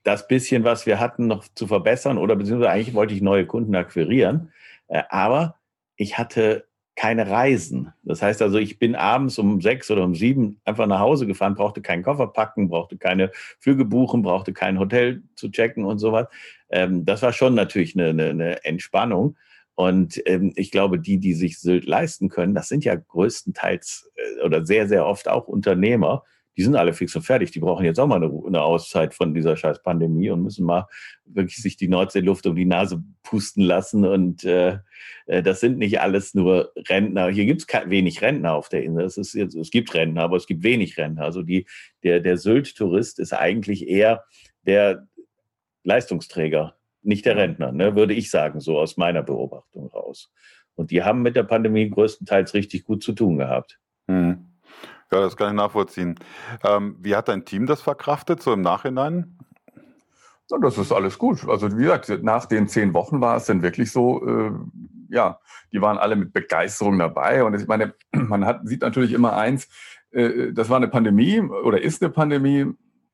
[0.05, 3.75] das bisschen, was wir hatten, noch zu verbessern oder beziehungsweise eigentlich wollte ich neue Kunden
[3.75, 4.53] akquirieren.
[4.87, 5.57] Äh, aber
[5.97, 7.93] ich hatte keine Reisen.
[8.05, 11.57] Das heißt also, ich bin abends um sechs oder um sieben einfach nach Hause gefahren,
[11.57, 16.29] brauchte keinen Koffer packen, brauchte keine Flüge buchen, brauchte kein Hotel zu checken und sowas.
[16.71, 19.37] Ähm, das war schon natürlich eine, eine, eine Entspannung.
[19.75, 24.45] Und ähm, ich glaube, die, die sich Sylt leisten können, das sind ja größtenteils äh,
[24.45, 26.23] oder sehr, sehr oft auch Unternehmer,
[26.57, 27.51] die sind alle fix und fertig.
[27.51, 30.87] Die brauchen jetzt auch mal eine, eine Auszeit von dieser scheiß Pandemie und müssen mal
[31.25, 34.05] wirklich sich die Nordseeluft um die Nase pusten lassen.
[34.05, 34.79] Und äh,
[35.27, 37.29] äh das sind nicht alles nur Rentner.
[37.29, 39.05] Hier gibt es wenig Rentner auf der Insel.
[39.05, 41.25] Es, ist es gibt Rentner, aber es gibt wenig Rentner.
[41.25, 41.67] Also die,
[42.03, 44.25] der, der Sylt-Tourist ist eigentlich eher
[44.67, 45.07] der
[45.83, 50.33] Leistungsträger, nicht der Rentner, ne, würde ich sagen, so aus meiner Beobachtung raus.
[50.75, 53.79] Und die haben mit der Pandemie größtenteils richtig gut zu tun gehabt.
[54.09, 54.54] Hm.
[55.13, 56.19] Ja, das kann ich nachvollziehen.
[56.65, 59.39] Ähm, wie hat dein Team das verkraftet, so im Nachhinein?
[60.51, 61.49] Ja, das ist alles gut.
[61.49, 64.51] Also wie gesagt, nach den zehn Wochen war es dann wirklich so, äh,
[65.09, 65.41] ja,
[65.73, 67.45] die waren alle mit Begeisterung dabei.
[67.45, 69.69] Und ich meine, man hat, sieht natürlich immer eins,
[70.11, 72.67] äh, das war eine Pandemie oder ist eine Pandemie,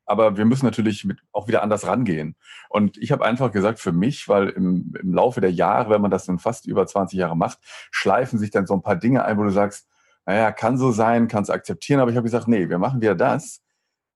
[0.06, 2.34] aber wir müssen natürlich mit, auch wieder anders rangehen.
[2.68, 6.10] Und ich habe einfach gesagt, für mich, weil im, im Laufe der Jahre, wenn man
[6.10, 7.58] das dann fast über 20 Jahre macht,
[7.92, 9.88] schleifen sich dann so ein paar Dinge ein, wo du sagst,
[10.26, 13.14] naja, kann so sein, kann es akzeptieren, aber ich habe gesagt, nee, wir machen wieder
[13.14, 13.62] das,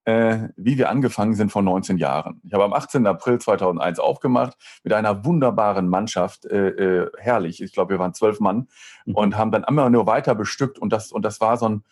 [0.04, 2.40] äh, wie wir angefangen sind vor 19 Jahren.
[2.44, 3.06] Ich habe am 18.
[3.06, 8.40] April 2001 aufgemacht mit einer wunderbaren Mannschaft, äh, äh, herrlich, ich glaube, wir waren zwölf
[8.40, 8.68] Mann
[9.06, 9.14] mhm.
[9.14, 11.84] und haben dann immer nur weiter bestückt und das, und das war so ein,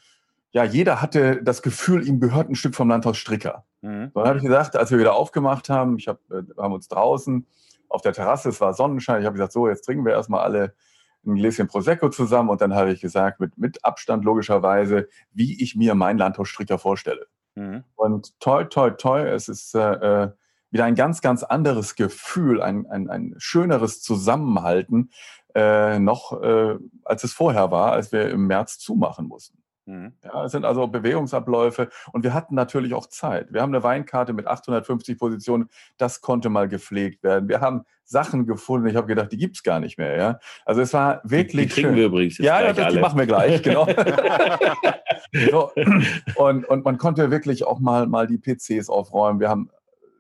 [0.51, 3.65] ja, jeder hatte das Gefühl, ihm gehört ein Stück vom Landhaus Stricker.
[3.81, 4.11] Mhm.
[4.15, 7.47] Dann habe ich gesagt, als wir wieder aufgemacht haben, ich hab, äh, haben uns draußen
[7.89, 10.75] auf der Terrasse, es war Sonnenschein, ich habe gesagt, so, jetzt trinken wir erstmal alle
[11.25, 15.77] ein Gläschen Prosecco zusammen und dann habe ich gesagt, mit, mit Abstand logischerweise, wie ich
[15.77, 17.27] mir meinen Landhausstricker vorstelle.
[17.55, 17.85] Mhm.
[17.95, 20.31] Und toll, toll, toll, es ist äh, äh,
[20.71, 25.11] wieder ein ganz, ganz anderes Gefühl, ein, ein, ein schöneres Zusammenhalten
[25.55, 29.63] äh, noch, äh, als es vorher war, als wir im März zumachen mussten.
[29.87, 30.13] Mhm.
[30.23, 33.53] Ja, es sind also Bewegungsabläufe und wir hatten natürlich auch Zeit.
[33.53, 37.49] Wir haben eine Weinkarte mit 850 Positionen, das konnte mal gepflegt werden.
[37.49, 40.17] Wir haben Sachen gefunden, ich habe gedacht, die gibt es gar nicht mehr.
[40.17, 40.39] Ja?
[40.65, 41.69] Also es war wirklich.
[41.69, 41.97] Die, die schön.
[41.97, 43.87] wir übrigens jetzt Ja, ja das, die machen wir gleich, genau.
[45.51, 45.73] so,
[46.37, 49.41] und, und man konnte wirklich auch mal, mal die PCs aufräumen.
[49.41, 49.71] Wir haben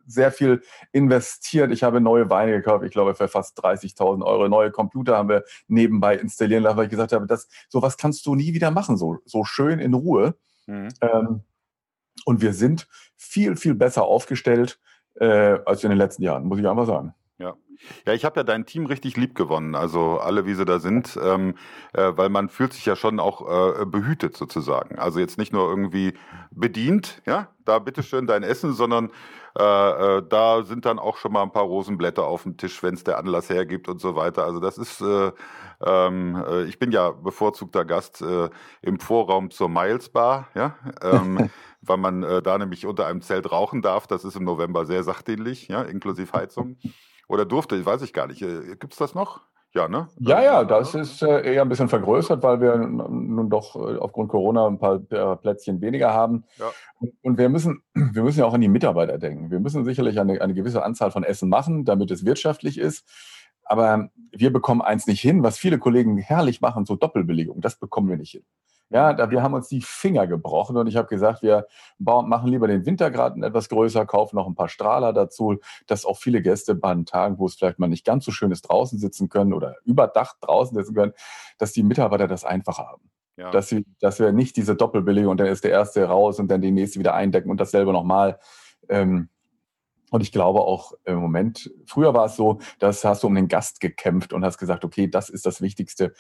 [0.07, 0.62] sehr viel
[0.93, 1.73] investiert.
[1.73, 4.49] Ich habe neue Weine gekauft, ich glaube für fast 30.000 Euro.
[4.49, 8.35] Neue Computer haben wir nebenbei installieren lassen, weil ich gesagt habe, das, sowas kannst du
[8.35, 10.35] nie wieder machen, so, so schön in Ruhe.
[10.67, 10.88] Mhm.
[11.01, 11.43] Ähm,
[12.25, 14.81] und wir sind viel, viel besser aufgestellt
[15.15, 17.15] äh, als in den letzten Jahren, muss ich einfach sagen.
[18.07, 18.13] Ja.
[18.13, 21.55] Ich habe ja dein Team richtig lieb gewonnen, also alle, wie sie da sind, ähm,
[21.93, 24.99] äh, weil man fühlt sich ja schon auch äh, behütet sozusagen.
[24.99, 26.15] Also jetzt nicht nur irgendwie
[26.51, 29.11] bedient, ja, da bitteschön dein Essen, sondern
[29.59, 32.95] äh, äh, da sind dann auch schon mal ein paar Rosenblätter auf dem Tisch, wenn
[32.95, 34.45] es der Anlass hergibt und so weiter.
[34.45, 35.33] Also das ist, äh,
[35.85, 38.49] ähm, äh, ich bin ja bevorzugter Gast äh,
[38.81, 41.51] im Vorraum zur Miles Bar, ja, ähm,
[41.83, 44.07] weil man äh, da nämlich unter einem Zelt rauchen darf.
[44.07, 46.77] Das ist im November sehr sachdienlich, ja, inklusive Heizung.
[47.29, 48.43] Oder durfte, weiß ich gar nicht.
[48.43, 49.41] Äh, Gibt es das noch?
[49.75, 50.09] Ja, ne?
[50.19, 54.29] Ja, ja, das ist äh, eher ein bisschen vergrößert, weil wir nun doch äh, aufgrund
[54.29, 56.45] Corona ein paar Plätzchen weniger haben.
[56.59, 56.71] Ja.
[57.23, 59.51] Und wir müssen, wir müssen ja auch an die Mitarbeiter denken.
[59.51, 63.09] Wir müssen sicherlich eine, eine gewisse Anzahl von Essen machen, damit es wirtschaftlich ist.
[63.65, 67.63] Aber wir bekommen eins nicht hin, was viele Kollegen herrlich machen, so Doppelbelegung.
[67.63, 68.45] Das bekommen wir nicht hin.
[68.93, 71.67] Ja, da, wir haben uns die Finger gebrochen und ich habe gesagt, wir
[71.99, 76.19] bauen, machen lieber den Wintergarten etwas größer, kaufen noch ein paar Strahler dazu, dass auch
[76.19, 78.99] viele Gäste bei den Tagen, wo es vielleicht mal nicht ganz so schön ist, draußen
[78.99, 81.13] sitzen können oder überdacht draußen sitzen können,
[81.57, 83.11] dass die Mitarbeiter das einfach haben.
[83.39, 83.51] Ja.
[83.51, 86.61] Dass, sie, dass wir nicht diese Doppelbelegung und dann ist der erste raus und dann
[86.61, 88.39] die nächste wieder eindecken und dasselbe nochmal.
[88.91, 89.31] Ähm,
[90.11, 93.49] und ich glaube auch im Moment, früher war es so, dass hast du um den
[93.49, 96.13] Gast gekämpft und hast gesagt, okay, das ist das Wichtigste.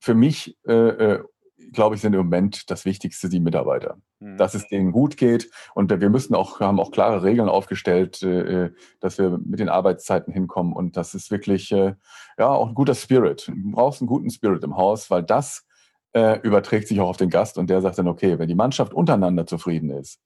[0.00, 1.24] Für mich äh, äh
[1.72, 3.98] glaube ich, sind im Moment das Wichtigste die Mitarbeiter.
[4.18, 4.36] Mhm.
[4.36, 5.50] Dass es denen gut geht.
[5.74, 9.68] Und wir müssen auch, haben auch klare Regeln aufgestellt, äh, äh, dass wir mit den
[9.68, 10.72] Arbeitszeiten hinkommen.
[10.72, 11.94] Und das ist wirklich, äh,
[12.38, 13.48] ja, auch ein guter Spirit.
[13.48, 15.66] Du brauchst einen guten Spirit im Haus, weil das
[16.12, 19.46] überträgt sich auch auf den Gast und der sagt dann, okay, wenn die Mannschaft untereinander
[19.46, 20.18] zufrieden ist,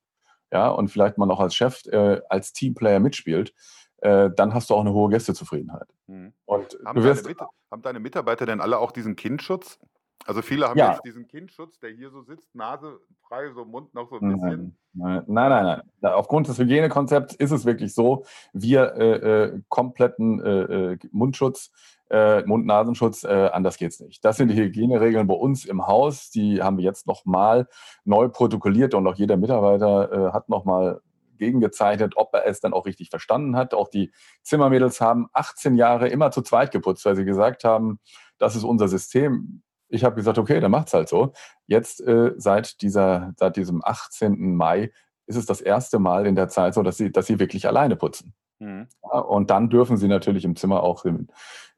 [0.50, 1.82] ja, und vielleicht mal noch als Chef,
[2.30, 3.52] als Teamplayer mitspielt,
[4.00, 5.86] dann hast du auch eine hohe Gästezufriedenheit.
[6.06, 6.32] Mhm.
[6.46, 7.38] Und Haben du deine, wirst, Mit
[7.70, 9.78] haben deine Mitarbeiter denn alle auch diesen Kindschutz?
[10.26, 10.92] Also viele haben Ja.
[10.92, 12.98] jetzt diesen Kindschutz, der hier so sitzt, Nase
[13.28, 14.76] frei, so Mund noch so ein bisschen.
[14.94, 16.12] Nein, nein, nein, nein.
[16.12, 21.72] Aufgrund des Hygienekonzepts ist es wirklich so, wir äh, äh, kompletten äh, äh, Mundschutz,
[22.10, 24.24] äh, Mund-Nasenschutz, äh, anders geht's nicht.
[24.24, 26.30] Das sind die Hygieneregeln bei uns im Haus.
[26.30, 27.68] Die haben wir jetzt nochmal
[28.04, 31.00] neu protokolliert und auch jeder Mitarbeiter hat nochmal
[31.38, 33.74] gegengezeichnet, ob er es dann auch richtig verstanden hat.
[33.74, 37.98] Auch die Zimmermädels haben 18 Jahre immer zu zweit geputzt, weil sie gesagt haben,
[38.38, 39.62] das ist unser System.
[39.88, 41.32] Ich habe gesagt, okay, dann macht's halt so.
[41.66, 44.54] Jetzt äh, seit, dieser, seit diesem 18.
[44.56, 44.92] Mai
[45.26, 47.96] ist es das erste Mal in der Zeit so, dass sie, dass sie wirklich alleine
[47.96, 48.34] putzen.
[48.58, 48.88] Mhm.
[49.02, 51.28] Ja, und dann dürfen sie natürlich im Zimmer auch den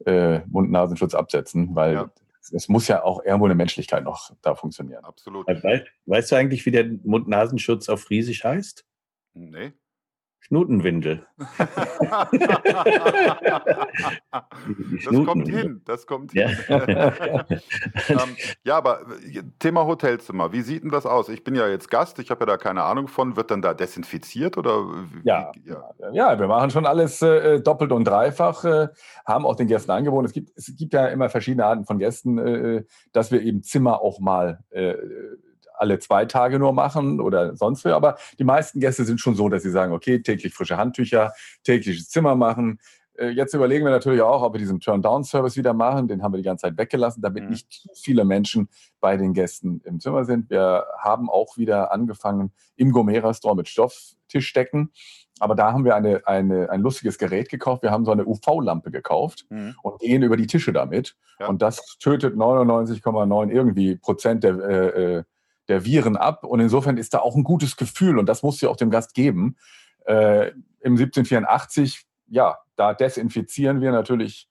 [0.05, 2.11] äh, Mund-Nasenschutz absetzen, weil Ja.
[2.53, 5.05] es muss ja auch irgendwo eine Menschlichkeit noch da funktionieren.
[5.05, 5.47] Absolut.
[5.47, 8.85] We weißt du eigentlich, wie der Mund-Nasenschutz auf Friesisch heißt?
[9.35, 9.73] Nee.
[10.40, 11.27] Schnutenwindel.
[15.05, 16.49] Das kommt hin, das kommt Ja.
[16.49, 16.79] hin.
[18.09, 21.29] ähm, ja, aber äh, Thema Hotelzimmer, wie sieht denn das aus?
[21.29, 23.37] Ich bin ja jetzt Gast, ich habe ja da keine Ahnung von.
[23.37, 24.85] Wird dann da desinfiziert oder?
[24.87, 25.85] wie- Ja, ja.
[26.12, 28.88] ja, wir machen schon alles äh, doppelt und dreifach, äh,
[29.27, 30.27] haben auch den Gästen angeboten.
[30.27, 34.01] Es gibt, es gibt ja immer verschiedene Arten von Gästen, äh, dass wir eben Zimmer
[34.01, 34.94] auch mal äh,
[35.78, 37.90] alle zwei Tage nur machen oder sonst wie.
[37.90, 41.32] Aber die meisten Gäste sind schon so, dass sie sagen, okay, täglich frische Handtücher,
[41.64, 42.78] tägliches Zimmer machen.
[43.18, 46.06] Äh, Jetzt überlegen wir natürlich auch, ob wir diesen Turn-Down-Service wieder machen.
[46.08, 47.50] Den haben wir die ganze Zeit weggelassen, damit Mhm.
[47.50, 48.68] nicht zu viele Menschen
[49.00, 50.50] bei den Gästen im Zimmer sind.
[50.50, 54.90] Wir haben auch wieder angefangen im Gourmet-Restaurant mit Stofftischdecken.
[55.38, 57.82] Aber da haben wir eine, eine, ein lustiges Gerät gekauft.
[57.82, 59.74] Wir haben so eine UV-Lampe gekauft Mhm.
[59.82, 61.14] und gehen über die Tische damit.
[61.38, 61.48] Ja.
[61.48, 64.86] Und das tötet 99,9 irgendwie Prozent der, äh,
[65.18, 65.24] äh,
[65.68, 66.44] der Viren ab.
[66.44, 69.14] Und insofern ist da auch ein gutes Gefühl und das muss ja auch dem Gast
[69.14, 69.57] geben.
[70.07, 70.50] Äh,
[70.81, 74.48] Im 1784, ja, da desinfizieren wir natürlich,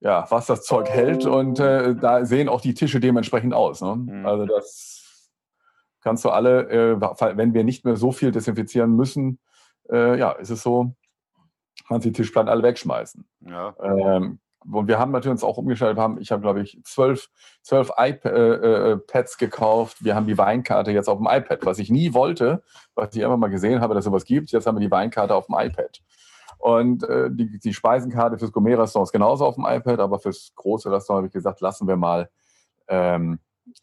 [0.00, 3.80] ja, was das Zeug hält und äh, da sehen auch die Tische dementsprechend aus.
[3.80, 3.96] Ne?
[3.96, 4.26] Mhm.
[4.26, 5.30] Also das
[6.02, 7.00] kannst du alle, äh,
[7.36, 9.40] wenn wir nicht mehr so viel desinfizieren müssen,
[9.90, 10.94] äh, ja, ist es so,
[11.86, 13.24] kannst die Tischplatten alle wegschmeißen.
[13.40, 13.74] Ja.
[13.82, 14.38] Ähm,
[14.70, 15.96] und wir haben natürlich uns auch umgestellt.
[15.96, 17.28] Wir haben, ich habe, glaube ich, zwölf,
[17.62, 20.04] zwölf iPads gekauft.
[20.04, 22.62] Wir haben die Weinkarte jetzt auf dem iPad, was ich nie wollte,
[22.94, 24.50] was ich einfach mal gesehen habe, dass es sowas gibt.
[24.50, 26.00] Jetzt haben wir die Weinkarte auf dem iPad.
[26.58, 30.90] Und äh, die, die Speisenkarte fürs Gourmet-Restaurant ist genauso auf dem iPad, aber fürs große
[30.90, 32.28] Restaurant habe ich gesagt, lassen wir mal.
[32.88, 33.38] Ähm,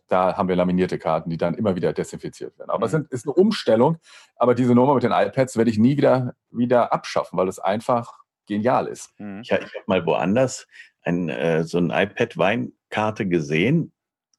[0.07, 2.71] da haben wir laminierte Karten, die dann immer wieder desinfiziert werden.
[2.71, 3.07] Aber es Mhm.
[3.11, 3.97] ist eine Umstellung.
[4.35, 8.24] Aber diese Nummer mit den iPads werde ich nie wieder, wieder abschaffen, weil es einfach
[8.47, 9.11] genial ist.
[9.19, 9.41] Mhm.
[9.41, 10.67] Ich, ich habe mal woanders
[11.01, 13.91] ein, äh, so ein iPad-Weinkarte gesehen,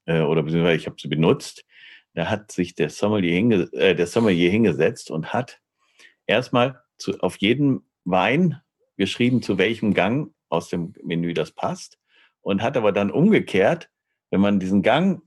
[0.05, 1.65] äh, oder beziehungsweise ich habe sie benutzt.
[2.13, 5.59] Da hat sich der Sommelier, hinge äh, der Sommelier hingesetzt und hat
[6.25, 8.61] erstmal zu, auf jeden Wein
[8.97, 11.99] geschrieben, zu welchem Gang aus dem Menü das passt.
[12.41, 13.89] Und hat aber dann umgekehrt,
[14.31, 15.21] wenn man diesen Gang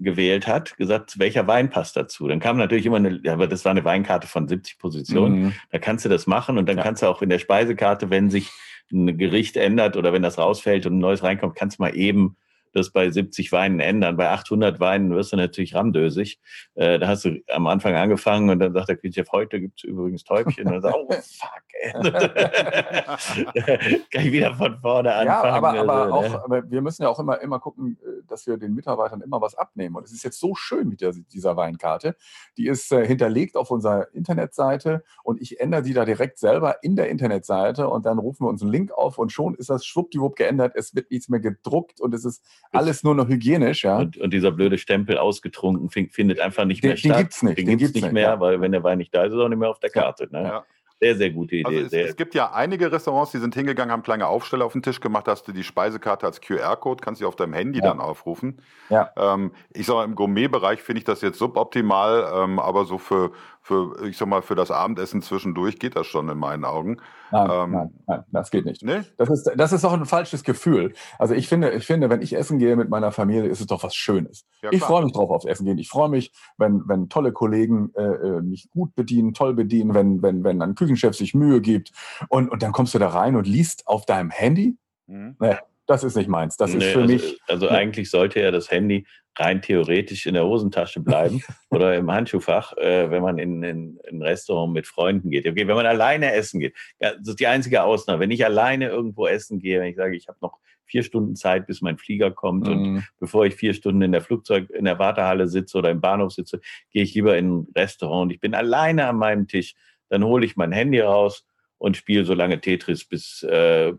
[0.00, 2.26] gewählt hat, gesagt, welcher Wein passt dazu.
[2.26, 5.42] Dann kam natürlich immer eine, aber das war eine Weinkarte von 70 Positionen.
[5.42, 5.52] Mhm.
[5.70, 6.82] Da kannst du das machen und dann Ja.
[6.82, 8.50] kannst du auch in der Speisekarte, wenn sich
[8.92, 12.36] ein Gericht ändert oder wenn das rausfällt und ein neues reinkommt, kannst du mal eben
[12.72, 14.16] das bei 70 Weinen ändern.
[14.16, 16.40] Bei 800 Weinen wirst du natürlich ramdösig.
[16.74, 19.84] Äh, da hast du am Anfang angefangen und dann sagt der Küchenchef, heute gibt es
[19.84, 20.66] übrigens Täubchen.
[20.66, 21.92] Und dann sagt, oh fuck, ey.
[24.10, 25.26] Kann ich wieder von vorne anfangen.
[25.26, 26.44] Ja, aber, aber, Also, auch, ne?
[26.44, 29.54] aber wir müssen ja auch immer, immer gucken, äh, dass wir den Mitarbeitern immer was
[29.54, 29.96] abnehmen.
[29.96, 32.16] Und es ist jetzt so schön mit der, dieser Weinkarte.
[32.56, 36.96] Die ist äh, hinterlegt auf unserer Internetseite und ich ändere die da direkt selber in
[36.96, 40.36] der Internetseite und dann rufen wir uns einen Link auf und schon ist das schwuppdiwupp
[40.36, 40.72] geändert.
[40.76, 43.84] Es wird nichts mehr gedruckt und es ist alles nur noch hygienisch.
[43.84, 43.98] Ja.
[43.98, 47.18] Und, und dieser blöde Stempel ausgetrunken fin- findet einfach nicht Den- mehr den statt.
[47.18, 48.40] gibt's nicht, Den, den gibt's gibt's nicht mehr, ja.
[48.40, 49.90] weil wenn der Wein nicht da ist, ist er auch nicht mehr auf der.
[49.90, 50.28] Karte.
[50.30, 50.42] Ne?
[50.44, 50.64] Ja.
[51.02, 51.78] Sehr, sehr gute Idee.
[51.84, 54.82] Also es, es gibt ja einige Restaurants, die sind hingegangen, haben kleine Aufsteller auf den
[54.82, 57.86] Tisch gemacht, hast du die Speisekarte als QR-Code, kannst du auf deinem Handy Ja.
[57.86, 58.60] dann aufrufen.
[58.90, 59.10] Ja.
[59.16, 63.32] Ähm, ich sag mal, im Gourmet-Bereich finde ich das jetzt suboptimal, ähm, aber so für,
[63.70, 66.96] für, ich sag mal, für das Abendessen zwischendurch geht das schon in meinen Augen.
[67.30, 68.82] Nein, Ähm, nein, nein, das geht nicht.
[68.82, 69.04] Ne?
[69.16, 70.92] Das ist, das ist auch ein falsches Gefühl.
[71.20, 73.84] Also ich finde, ich finde, wenn ich essen gehe mit meiner Familie, ist es doch
[73.84, 74.44] was Schönes.
[74.62, 75.78] Ja, ich freue mich drauf aufs Essen gehen.
[75.78, 80.20] Ich freue mich, wenn, wenn tolle Kollegen äh, äh, mich gut bedienen, toll bedienen, wenn,
[80.20, 81.92] wenn, wenn ein Küchenchef sich Mühe gibt.
[82.28, 84.76] Und, und dann kommst du da rein und liest auf deinem Handy.
[85.06, 85.36] Mhm.
[85.38, 86.56] Da das ist nicht meins.
[86.56, 87.40] Das nee, ist für also, mich.
[87.48, 92.76] Also eigentlich sollte ja das Handy rein theoretisch in der Hosentasche bleiben oder im Handschuhfach,
[92.76, 95.46] äh, wenn man in, in, in, ein Restaurant mit Freunden geht.
[95.46, 98.20] Okay, wenn man alleine essen geht, ja, das ist die einzige Ausnahme.
[98.20, 101.66] Wenn ich alleine irgendwo essen gehe, wenn ich sage, ich habe noch vier Stunden Zeit,
[101.66, 102.72] bis mein Flieger kommt mhm.
[102.72, 106.32] und bevor ich vier Stunden in der Flugzeug, in der Wartehalle sitze oder im Bahnhof
[106.32, 109.74] sitze, gehe ich lieber in ein Restaurant und ich bin alleine an meinem Tisch.
[110.08, 111.46] Dann hole ich mein Handy raus
[111.78, 113.92] und spiele so lange Tetris, bis, äh,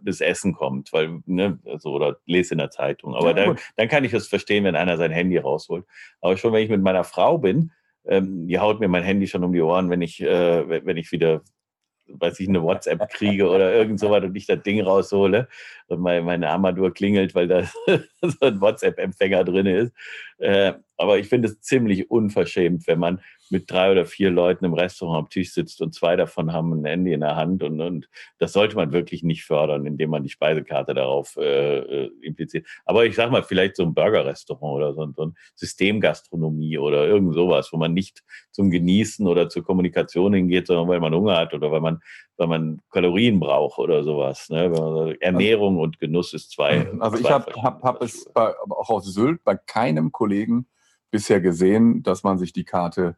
[0.00, 3.14] bis Essen kommt, weil, ne, also, oder lese in der Zeitung.
[3.14, 5.84] Aber ja, dann, dann kann ich es verstehen, wenn einer sein Handy rausholt.
[6.20, 7.72] Aber schon wenn ich mit meiner Frau bin,
[8.06, 11.12] ähm, die haut mir mein Handy schon um die Ohren, wenn ich, äh, wenn ich
[11.12, 11.42] wieder
[12.12, 15.48] weiß ich, eine WhatsApp kriege oder irgend sowas und ich das Ding raushole
[15.86, 17.62] und meine, meine Armatur klingelt, weil da
[18.22, 19.92] so ein WhatsApp-Empfänger drin ist.
[20.38, 24.74] Äh, aber ich finde es ziemlich unverschämt, wenn man mit drei oder vier Leuten im
[24.74, 28.08] Restaurant am Tisch sitzt und zwei davon haben ein Handy in der Hand und, und
[28.38, 32.66] das sollte man wirklich nicht fördern, indem man die Speisekarte darauf äh, äh impliziert.
[32.84, 37.34] Aber ich sag mal, vielleicht so ein Burgerrestaurant oder so, so ein Systemgastronomie oder irgend
[37.34, 41.52] sowas, wo man nicht zum Genießen oder zur Kommunikation hingeht, sondern weil man Hunger hat
[41.52, 42.00] oder weil man,
[42.36, 44.48] weil man Kalorien braucht oder sowas.
[44.48, 45.16] Ne?
[45.20, 46.88] Ernährung und Genuss ist zwei.
[47.00, 50.66] Also zwei ich habe hab, hab es bei, auch auf Sylt bei keinem Kollegen
[51.10, 53.16] bisher gesehen, dass man sich die Karte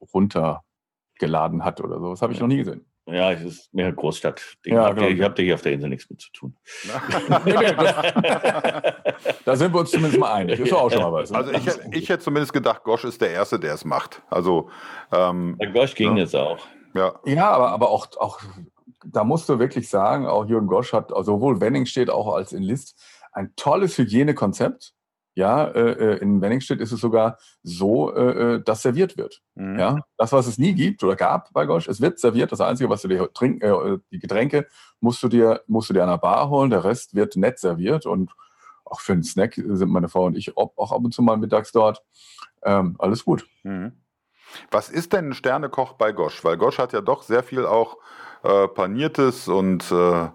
[0.00, 2.10] runtergeladen hat oder so.
[2.10, 2.84] Das habe ich noch nie gesehen.
[3.08, 4.42] Ja, es ist mehr Großstadt.
[4.64, 5.06] Ja, genau.
[5.06, 6.56] Ich habe hier auf der Insel nichts mit zu tun.
[9.44, 10.58] da sind wir uns zumindest mal einig.
[10.58, 11.30] Ist auch schon mal was.
[11.30, 11.38] Ne?
[11.38, 14.22] Also ich, ich hätte zumindest gedacht, Gosch ist der Erste, der es macht.
[14.28, 14.70] Also
[15.12, 16.24] ähm, Bei Gosch ging ja.
[16.24, 16.58] es auch.
[16.94, 18.40] Ja, ja aber, aber auch, auch
[19.04, 22.64] da musst du wirklich sagen, auch Jürgen Gosch hat sowohl Wenning steht auch als in
[22.64, 23.00] List
[23.32, 24.94] ein tolles Hygienekonzept.
[25.36, 29.42] Ja, äh, äh, in Wenningstedt ist es sogar so, äh, äh, dass serviert wird.
[29.54, 29.78] Mhm.
[29.78, 32.52] Ja, das, was es nie gibt oder gab bei Gosch, es wird serviert.
[32.52, 34.66] Das Einzige, was du dir trinken, äh, die Getränke
[35.00, 36.70] musst du dir, musst du dir an der Bar holen.
[36.70, 38.32] Der Rest wird nett serviert und
[38.86, 41.70] auch für einen Snack sind meine Frau und ich auch ab und zu mal mittags
[41.70, 42.02] dort.
[42.62, 43.46] Ähm, alles gut.
[43.62, 43.92] Mhm.
[44.70, 46.44] Was ist denn ein Sternekoch bei Gosch?
[46.44, 47.98] Weil Gosch hat ja doch sehr viel auch
[48.42, 50.28] äh, paniertes und äh,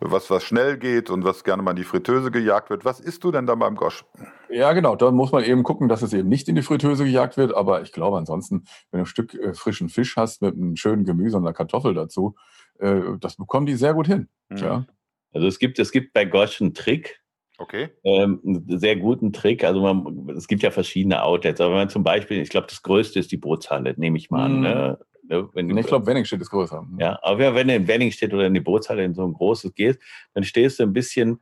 [0.00, 2.84] was, was schnell geht und was gerne mal in die Fritteuse gejagt wird.
[2.84, 4.04] Was isst du denn da beim Gosch?
[4.50, 4.96] Ja, genau.
[4.96, 7.54] Da muss man eben gucken, dass es eben nicht in die Fritteuse gejagt wird.
[7.54, 11.04] Aber ich glaube ansonsten, wenn du ein Stück äh, frischen Fisch hast mit einem schönen
[11.04, 12.34] Gemüse und einer Kartoffel dazu,
[12.78, 14.28] äh, das bekommen die sehr gut hin.
[14.48, 14.56] Mhm.
[14.58, 14.86] Ja.
[15.32, 17.20] Also es gibt, es gibt bei Gosch einen Trick.
[17.58, 17.88] Okay.
[18.04, 19.64] Ähm, einen sehr guten Trick.
[19.64, 21.60] Also man, es gibt ja verschiedene Outlets.
[21.60, 24.44] Aber wenn man zum Beispiel, ich glaube, das größte ist die Bootshalle, nehme ich mal
[24.44, 24.56] an.
[24.56, 24.62] Mhm.
[24.62, 24.98] Ne?
[25.28, 26.86] Ne, wenn ich glaube, Wenningstedt ist größer.
[26.98, 30.00] Ja, aber wenn du in Wenningstedt oder in die Bootshalle in so ein großes gehst,
[30.32, 31.40] dann stehst du ein bisschen,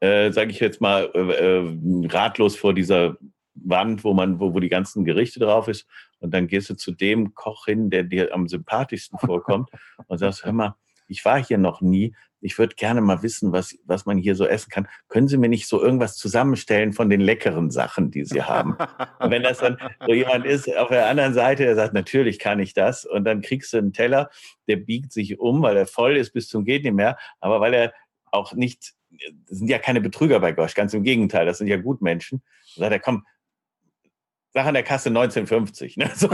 [0.00, 3.16] äh, sage ich jetzt mal, äh, äh, ratlos vor dieser
[3.54, 5.86] Wand, wo man, wo, wo die ganzen Gerichte drauf ist.
[6.18, 9.70] Und dann gehst du zu dem Koch hin, der dir am sympathischsten vorkommt
[10.06, 10.74] und sagst, hör mal,
[11.06, 14.46] ich war hier noch nie, ich würde gerne mal wissen, was, was man hier so
[14.46, 14.88] essen kann.
[15.08, 18.76] Können Sie mir nicht so irgendwas zusammenstellen von den leckeren Sachen, die Sie haben?
[19.20, 22.58] Und wenn das dann so jemand ist auf der anderen Seite, der sagt, natürlich kann
[22.58, 23.04] ich das.
[23.04, 24.30] Und dann kriegst du einen Teller,
[24.68, 27.74] der biegt sich um, weil er voll ist bis zum geht nicht mehr, aber weil
[27.74, 27.92] er
[28.32, 28.94] auch nicht,
[29.46, 32.42] sind ja keine Betrüger bei Gosch, ganz im Gegenteil, das sind ja Gutmenschen.
[32.76, 33.24] Da sagt er, komm,
[34.52, 35.96] Sag an der Kasse 1950.
[35.96, 36.10] Ne?
[36.16, 36.28] So.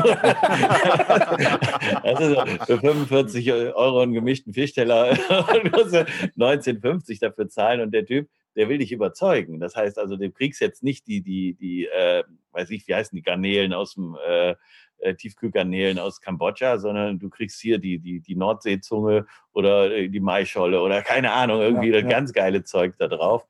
[2.02, 8.78] also für 45 Euro einen gemischten Fischteller 1950 dafür zahlen und der Typ, der will
[8.78, 9.60] dich überzeugen.
[9.60, 13.14] Das heißt also, du kriegst jetzt nicht die, die, die, äh, weiß ich, wie heißen
[13.14, 14.54] die Garnelen aus dem äh,
[14.98, 20.20] äh, Tiefkühlgarnelen aus Kambodscha, sondern du kriegst hier die, die, die Nordseezunge oder äh, die
[20.20, 22.08] Maischolle oder keine Ahnung, irgendwie ja, das ja.
[22.08, 23.46] ganz geile Zeug da drauf.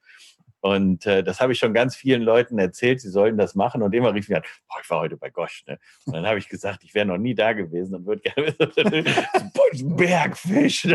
[0.61, 3.83] Und äh, das habe ich schon ganz vielen Leuten erzählt, sie sollen das machen.
[3.83, 5.65] Und immer rief ich an, boah, ich war heute bei Gosch.
[5.67, 5.79] Ne?
[6.07, 9.97] Und dann habe ich gesagt, ich wäre noch nie da gewesen und würde gerne wissen,
[9.97, 10.89] Bergfisch.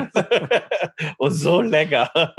[1.17, 2.11] und so lecker.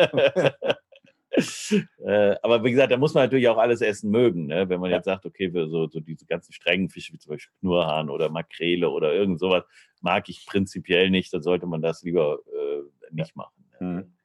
[2.04, 4.46] äh, aber wie gesagt, da muss man natürlich auch alles essen mögen.
[4.46, 4.68] Ne?
[4.68, 4.96] Wenn man ja.
[4.96, 8.30] jetzt sagt, okay, für so, so diese ganzen strengen Fische wie zum Beispiel Knurrhahn oder
[8.30, 9.64] Makrele oder irgend sowas,
[10.00, 13.64] mag ich prinzipiell nicht, dann sollte man das lieber äh, nicht machen.
[13.80, 13.88] Ne?
[13.88, 14.16] Hm.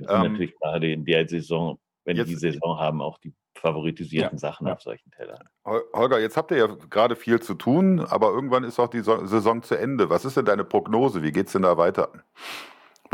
[0.00, 4.36] Das ähm, natürlich gerade in der Saison wenn jetzt, die Saison haben, auch die favoritisierten
[4.36, 4.74] ja, Sachen ja.
[4.74, 5.42] auf solchen Tellern.
[5.64, 9.62] Holger, jetzt habt ihr ja gerade viel zu tun, aber irgendwann ist auch die Saison
[9.62, 10.10] zu Ende.
[10.10, 11.22] Was ist denn deine Prognose?
[11.22, 12.10] Wie geht es denn da weiter?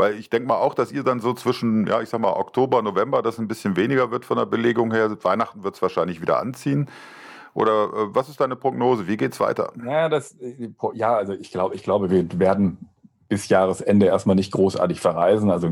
[0.01, 2.81] Weil ich denke mal auch, dass ihr dann so zwischen, ja, ich sag mal, Oktober,
[2.81, 5.15] November das ein bisschen weniger wird von der Belegung her.
[5.21, 6.89] Weihnachten wird es wahrscheinlich wieder anziehen.
[7.53, 9.07] Oder äh, was ist deine Prognose?
[9.07, 9.71] Wie geht es weiter?
[9.85, 10.35] Ja, das,
[10.93, 12.89] ja, also ich glaube, ich glaube, wir werden
[13.29, 15.51] bis Jahresende erstmal nicht großartig verreisen.
[15.51, 15.69] Also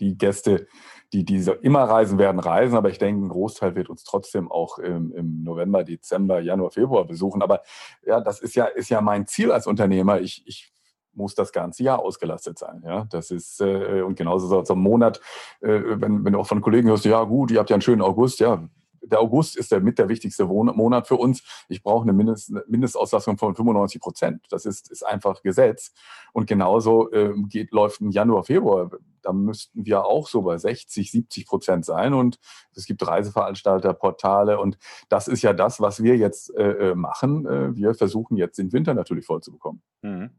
[0.00, 0.66] die Gäste,
[1.12, 4.78] die, die immer reisen werden, reisen, aber ich denke, ein Großteil wird uns trotzdem auch
[4.78, 7.42] im, im, November, Dezember, Januar, Februar besuchen.
[7.42, 7.60] Aber
[8.06, 10.20] ja, das ist ja, ist ja mein Ziel als Unternehmer.
[10.22, 10.73] Ich, ich
[11.16, 12.82] muss das ganze Jahr ausgelastet sein.
[12.84, 15.20] Ja, das ist, äh, und genauso so, ein Monat,
[15.60, 18.02] äh, wenn, wenn du auch von Kollegen hörst, ja gut, ihr habt ja einen schönen
[18.02, 18.68] August, ja,
[19.06, 21.42] der August ist der mit der wichtigste Monat für uns.
[21.68, 24.46] Ich brauche eine Mindest, Mindestauslastung von 95 Prozent.
[24.50, 25.92] Das ist, ist einfach Gesetz.
[26.32, 28.90] Und genauso äh, geht, läuft ein Januar, Februar.
[29.22, 32.14] Da müssten wir auch so bei 60, 70 Prozent sein.
[32.14, 32.38] Und
[32.74, 34.58] es gibt Reiseveranstalter, Portale.
[34.58, 37.46] Und das ist ja das, was wir jetzt äh, äh machen.
[37.46, 39.82] Äh, wir versuchen jetzt den Winter natürlich voll zu bekommen.
[40.02, 40.30] Mhm.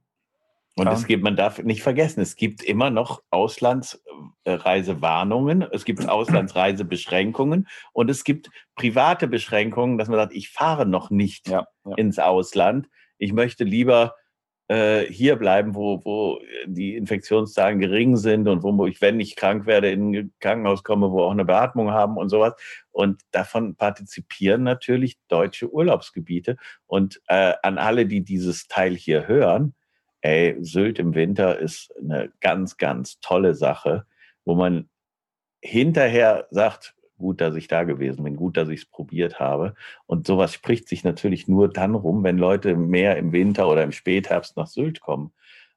[0.77, 0.93] Und ja.
[0.93, 8.09] es gibt, man darf nicht vergessen, es gibt immer noch Auslandsreisewarnungen, es gibt Auslandsreisebeschränkungen und
[8.09, 11.95] es gibt private Beschränkungen, dass man sagt, ich fahre noch nicht ja, ja.
[11.95, 12.89] ins Ausland.
[13.17, 14.15] Ich möchte lieber
[14.67, 19.67] äh, hier bleiben, wo, wo die Infektionszahlen gering sind und wo ich, wenn ich krank
[19.67, 22.55] werde, in ein Krankenhaus komme, wo auch eine Beatmung haben und sowas.
[22.91, 26.57] Und davon partizipieren natürlich deutsche Urlaubsgebiete.
[26.87, 29.75] Und äh, an alle, die dieses Teil hier hören,
[30.25, 34.05] ey, Sylt im Winter ist eine ganz, ganz tolle Sache,
[34.43, 34.89] wo man
[35.61, 39.75] hinterher sagt, gut, dass ich da gewesen bin, gut, dass ich es probiert habe.
[40.05, 43.91] Und sowas spricht sich natürlich nur dann rum, wenn Leute mehr im Winter oder im
[43.91, 45.31] Spätherbst nach Sylt kommen.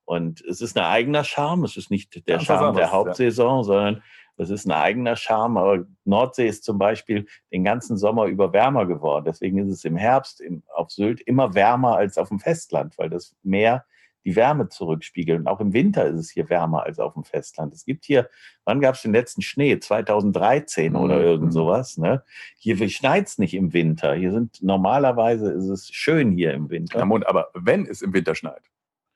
[0.04, 3.64] Und es ist ein eigener Charme, es ist nicht der Charme der Hauptsaison, ja.
[3.64, 4.02] sondern
[4.38, 5.58] es ist ein eigener Charme.
[5.58, 9.26] Aber Nordsee ist zum Beispiel den ganzen Sommer über wärmer geworden.
[9.26, 10.42] Deswegen ist es im Herbst
[10.74, 13.84] auf Sylt immer wärmer als auf dem Festland, weil das Meer
[14.28, 15.46] die Wärme zurückspiegeln.
[15.46, 17.72] auch im Winter ist es hier wärmer als auf dem Festland.
[17.72, 18.28] Es gibt hier,
[18.66, 19.78] wann gab es den letzten Schnee?
[19.78, 21.22] 2013 oder mhm.
[21.22, 21.96] irgend sowas.
[21.96, 22.22] Ne?
[22.58, 24.14] Hier schneit es nicht im Winter.
[24.14, 27.00] Hier sind normalerweise ist es schön hier im Winter.
[27.00, 28.60] aber wenn es im Winter schneit,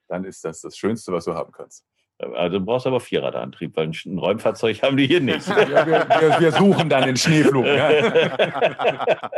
[0.07, 1.85] dann ist das das Schönste, was du haben kannst.
[2.17, 5.47] Also du brauchst aber Vierradantrieb, weil ein Räumfahrzeug haben die hier nicht.
[5.47, 7.65] Ja, wir, wir, wir, suchen dann den Schneeflug.
[7.67, 7.91] Ja.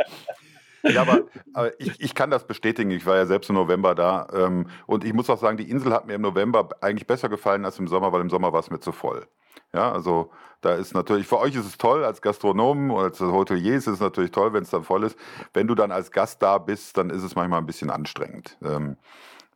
[0.82, 1.22] Ja, aber,
[1.52, 2.90] aber ich, ich, kann das bestätigen.
[2.90, 4.26] Ich war ja selbst im November da.
[4.32, 7.64] Ähm, und ich muss auch sagen, die Insel hat mir im November eigentlich besser gefallen
[7.64, 9.26] als im Sommer, weil im Sommer war es mir zu voll.
[9.72, 13.74] Ja, also da ist natürlich, für euch ist es toll, als Gastronomen oder als Hotelier
[13.74, 15.18] ist es natürlich toll, wenn es dann voll ist.
[15.52, 18.56] Wenn du dann als Gast da bist, dann ist es manchmal ein bisschen anstrengend.
[18.62, 18.96] Ähm,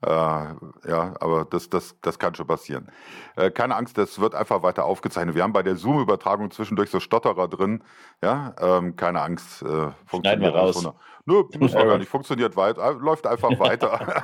[0.03, 2.91] äh, ja, aber das, das, das kann schon passieren.
[3.37, 5.35] Äh, keine Angst, das wird einfach weiter aufgezeichnet.
[5.35, 7.83] Wir haben bei der Zoom-Übertragung zwischendurch so Stotterer drin.
[8.23, 9.63] Ja, ähm, keine Angst.
[9.63, 10.89] Äh, Schneiden wir raus.
[11.27, 12.09] Nö, muss man gar nicht.
[12.09, 14.23] Funktioniert weiter, läuft einfach weiter.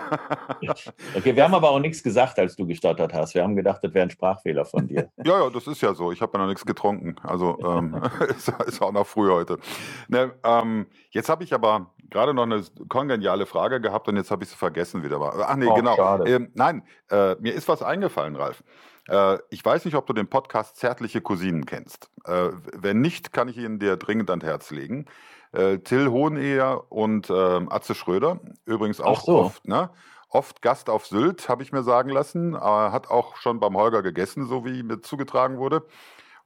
[1.15, 3.35] okay, wir haben aber auch nichts gesagt, als du gestottert hast.
[3.35, 5.11] Wir haben gedacht, das wäre ein Sprachfehler von dir.
[5.25, 6.11] ja, ja, das ist ja so.
[6.11, 7.17] Ich habe ja noch nichts getrunken.
[7.23, 9.59] Also ähm, ist, ist, auch noch früh heute.
[10.09, 14.45] Ne, ähm, jetzt habe ich aber gerade noch eine kongeniale Frage gehabt und jetzt habe
[14.45, 15.21] ich sie vergessen wieder.
[15.21, 16.25] Ach nee, oh, genau.
[16.25, 18.63] Ähm, nein, äh, mir ist was eingefallen, Ralf.
[19.09, 22.11] Äh, ich weiß nicht, ob du den Podcast Zärtliche Cousinen kennst.
[22.25, 25.07] Äh, wenn nicht, kann ich ihn dir dringend ans Herz legen.
[25.53, 29.39] Äh, Till Hoheneher und ähm, Atze Schröder, übrigens auch so.
[29.39, 29.91] oft, ne?
[30.29, 32.55] Oft Gast auf Sylt, habe ich mir sagen lassen.
[32.55, 35.87] Äh, hat auch schon beim Holger gegessen, so wie mir zugetragen wurde.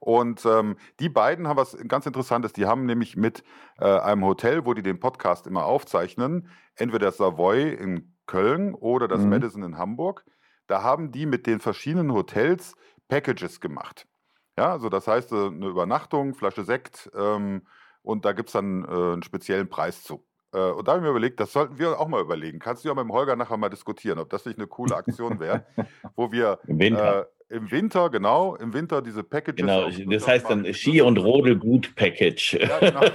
[0.00, 2.52] Und ähm, die beiden haben was ganz Interessantes.
[2.52, 3.44] Die haben nämlich mit
[3.78, 9.08] äh, einem Hotel, wo die den Podcast immer aufzeichnen, entweder das Savoy in Köln oder
[9.08, 9.28] das mhm.
[9.28, 10.24] Madison in Hamburg,
[10.66, 12.74] da haben die mit den verschiedenen Hotels
[13.08, 14.06] Packages gemacht.
[14.56, 17.62] Ja, also das heißt, äh, eine Übernachtung, Flasche Sekt, ähm,
[18.02, 20.24] und da gibt es dann äh, einen speziellen Preis zu.
[20.52, 22.58] Äh, und da habe ich mir überlegt, das sollten wir auch mal überlegen.
[22.58, 25.38] Kannst du ja mit dem Holger nachher mal diskutieren, ob das nicht eine coole Aktion
[25.40, 25.66] wäre,
[26.16, 27.22] wo wir Im Winter.
[27.22, 29.60] Äh, im Winter, genau, im Winter diese Packages.
[29.60, 32.54] Genau, das heißt dann Ski- und Rodelgut-Package.
[32.54, 33.00] Ja, genau.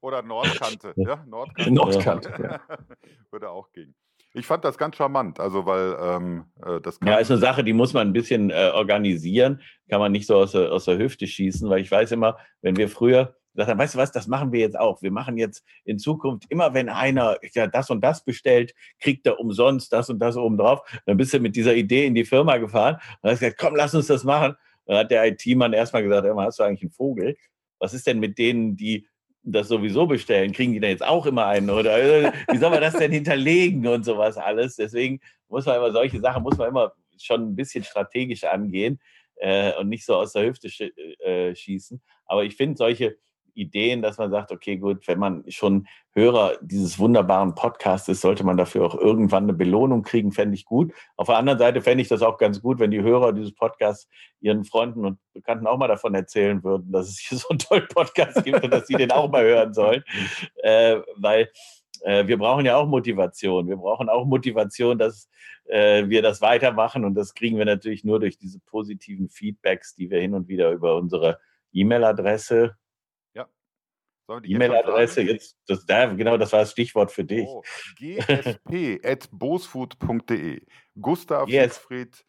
[0.00, 0.92] Oder Nordkante.
[0.96, 1.72] Ja, Nordkante.
[1.72, 2.60] Nordkante ja.
[3.30, 3.94] Würde auch gehen.
[4.34, 7.74] Ich fand das ganz charmant, also weil ähm, äh, das Ja, ist eine Sache, die
[7.74, 11.26] muss man ein bisschen äh, organisieren, kann man nicht so aus der, aus der Hüfte
[11.26, 14.52] schießen, weil ich weiß immer, wenn wir früher gesagt haben, weißt du was, das machen
[14.52, 15.02] wir jetzt auch.
[15.02, 19.38] Wir machen jetzt in Zukunft immer, wenn einer ja, das und das bestellt, kriegt er
[19.38, 20.80] umsonst das und das oben drauf.
[21.06, 23.94] Dann bist du mit dieser Idee in die Firma gefahren und hast gesagt, komm, lass
[23.94, 24.54] uns das machen.
[24.86, 27.36] Dann hat der IT-Mann erstmal gesagt, immer hast du eigentlich einen Vogel?
[27.78, 29.06] Was ist denn mit denen, die
[29.42, 31.96] das sowieso bestellen, kriegen die dann jetzt auch immer einen oder
[32.52, 34.76] wie soll man das denn hinterlegen und sowas alles.
[34.76, 39.00] Deswegen muss man immer solche Sachen, muss man immer schon ein bisschen strategisch angehen
[39.36, 40.82] äh, und nicht so aus der Hüfte sch
[41.20, 42.00] äh, schießen.
[42.26, 43.16] Aber ich finde solche
[43.54, 48.44] Ideen, dass man sagt, okay, gut, wenn man schon Hörer dieses wunderbaren Podcasts ist, sollte
[48.44, 50.92] man dafür auch irgendwann eine Belohnung kriegen, fände ich gut.
[51.16, 54.08] Auf der anderen Seite fände ich das auch ganz gut, wenn die Hörer dieses Podcasts
[54.40, 57.88] ihren Freunden und Bekannten auch mal davon erzählen würden, dass es hier so einen tollen
[57.88, 60.04] Podcast gibt und dass sie den auch mal hören sollen.
[60.62, 61.50] Äh, weil
[62.02, 63.68] äh, wir brauchen ja auch Motivation.
[63.68, 65.28] Wir brauchen auch Motivation, dass
[65.66, 70.10] äh, wir das weitermachen und das kriegen wir natürlich nur durch diese positiven Feedbacks, die
[70.10, 71.38] wir hin und wieder über unsere
[71.72, 72.76] E-Mail-Adresse
[74.28, 77.46] E-Mail-Adresse, jetzt, das, da, genau, das war das Stichwort für dich.
[77.46, 77.62] Oh,
[77.98, 80.66] gsp.bosfood.de.
[81.00, 81.76] Gustav yes.
[81.76, 82.22] Siegfried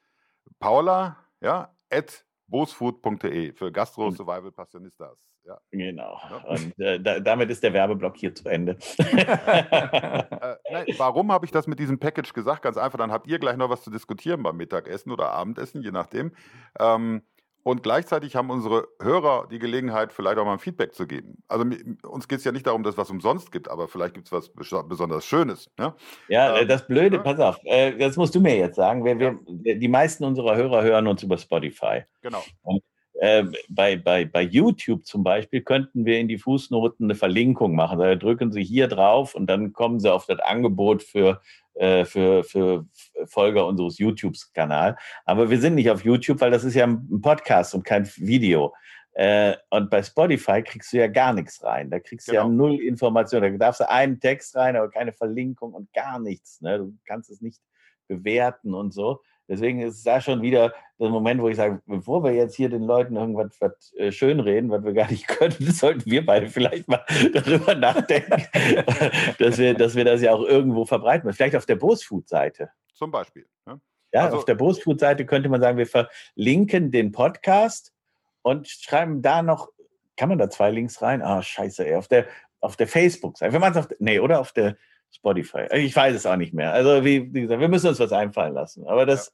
[0.59, 4.15] Paula, ja, at bosfood.de für Gastro hm.
[4.15, 5.27] Survival Passionistas.
[5.45, 5.59] Ja.
[5.71, 6.19] Genau.
[6.47, 8.77] Und äh, da, damit ist der Werbeblock hier zu Ende.
[8.97, 12.61] äh, nein, warum habe ich das mit diesem Package gesagt?
[12.61, 15.91] Ganz einfach, dann habt ihr gleich noch was zu diskutieren beim Mittagessen oder Abendessen, je
[15.91, 16.31] nachdem.
[16.79, 17.23] Ähm,
[17.63, 21.43] und gleichzeitig haben unsere Hörer die Gelegenheit, vielleicht auch mal ein Feedback zu geben.
[21.47, 21.65] Also
[22.03, 24.31] uns geht es ja nicht darum, dass es was umsonst gibt, aber vielleicht gibt es
[24.31, 25.71] was besonders Schönes.
[25.77, 25.93] Ne?
[26.27, 27.23] Ja, ähm, das Blöde, ja.
[27.23, 29.05] pass auf, äh, das musst du mir jetzt sagen.
[29.05, 29.39] Wir, wir,
[29.79, 32.03] die meisten unserer Hörer hören uns über Spotify.
[32.21, 32.43] Genau.
[32.63, 32.83] Und
[33.23, 37.99] äh, bei, bei, bei YouTube zum Beispiel könnten wir in die Fußnoten eine Verlinkung machen.
[37.99, 41.39] Da drücken Sie hier drauf und dann kommen Sie auf das Angebot für
[41.75, 42.85] äh, für, für
[43.25, 44.99] Folger unseres YouTube-Kanals.
[45.23, 48.73] Aber wir sind nicht auf YouTube, weil das ist ja ein Podcast und kein Video.
[49.13, 51.89] Äh, und bei Spotify kriegst du ja gar nichts rein.
[51.89, 52.43] Da kriegst du genau.
[52.43, 53.57] ja null Informationen.
[53.57, 56.59] Da darfst du einen Text rein, aber keine Verlinkung und gar nichts.
[56.59, 56.77] Ne?
[56.77, 57.61] Du kannst es nicht
[58.09, 59.21] bewerten und so.
[59.47, 62.69] Deswegen ist es da schon wieder der Moment, wo ich sage, bevor wir jetzt hier
[62.69, 66.87] den Leuten irgendwas was, äh, schönreden, was wir gar nicht können, sollten wir beide vielleicht
[66.87, 68.43] mal darüber nachdenken,
[69.39, 71.31] dass, wir, dass wir das ja auch irgendwo verbreiten.
[71.33, 72.69] Vielleicht auf der Bosfood-Seite.
[72.93, 73.45] Zum Beispiel.
[73.65, 73.79] Ne?
[74.13, 77.93] Ja, also, auf der Bosfood-Seite könnte man sagen, wir verlinken den Podcast
[78.41, 79.69] und schreiben da noch,
[80.15, 81.21] kann man da zwei Links rein?
[81.21, 82.27] Ah, scheiße, ey, auf der,
[82.61, 83.57] auf der Facebook-Seite.
[83.57, 84.77] Es auf, nee, oder auf der,
[85.13, 85.67] Spotify.
[85.73, 86.73] Ich weiß es auch nicht mehr.
[86.73, 88.85] Also wie, wie gesagt, wir müssen uns was einfallen lassen.
[88.87, 89.33] Aber das,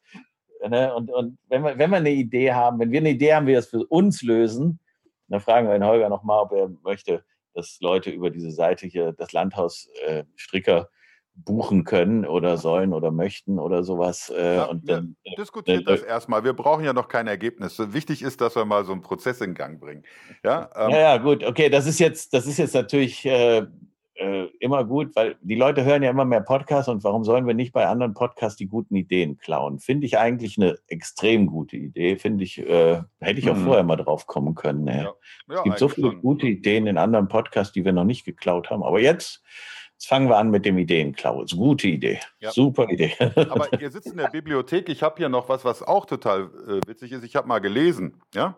[0.61, 0.69] ja.
[0.69, 3.45] ne, und, und wenn, wir, wenn wir eine Idee haben, wenn wir eine Idee haben,
[3.45, 4.79] wie wir das für uns lösen,
[5.27, 7.23] dann fragen wir den Holger nochmal, ob er möchte,
[7.53, 10.89] dass Leute über diese Seite hier das Landhaus äh, Stricker
[11.45, 14.29] buchen können oder sollen oder möchten oder sowas.
[14.35, 16.43] Äh, ja, und dann, diskutiert äh, das erstmal.
[16.43, 17.93] Wir brauchen ja noch keine Ergebnisse.
[17.93, 20.03] Wichtig ist, dass wir mal so einen Prozess in Gang bringen.
[20.43, 21.43] Ja, ähm, ja, ja, gut.
[21.43, 23.65] Okay, das ist jetzt, das ist jetzt natürlich äh,
[24.19, 27.53] äh, immer gut, weil die Leute hören ja immer mehr Podcasts und warum sollen wir
[27.53, 29.79] nicht bei anderen Podcasts die guten Ideen klauen?
[29.79, 32.17] Finde ich eigentlich eine extrem gute Idee.
[32.17, 33.63] Finde ich, äh, hätte ich auch mhm.
[33.63, 34.83] vorher mal drauf kommen können.
[34.83, 35.03] Ne?
[35.03, 35.13] Ja.
[35.47, 36.21] Ja, es gibt so viele schon.
[36.21, 38.83] gute Ideen in anderen Podcasts, die wir noch nicht geklaut haben.
[38.83, 39.41] Aber jetzt,
[39.93, 41.41] jetzt fangen wir an mit dem Ideenklau.
[41.43, 42.19] Ist gute Idee.
[42.41, 42.51] Ja.
[42.51, 43.13] Super Idee.
[43.49, 44.89] Aber ihr sitzt in der Bibliothek.
[44.89, 47.23] Ich habe hier noch was, was auch total äh, witzig ist.
[47.23, 48.21] Ich habe mal gelesen.
[48.35, 48.57] Ja?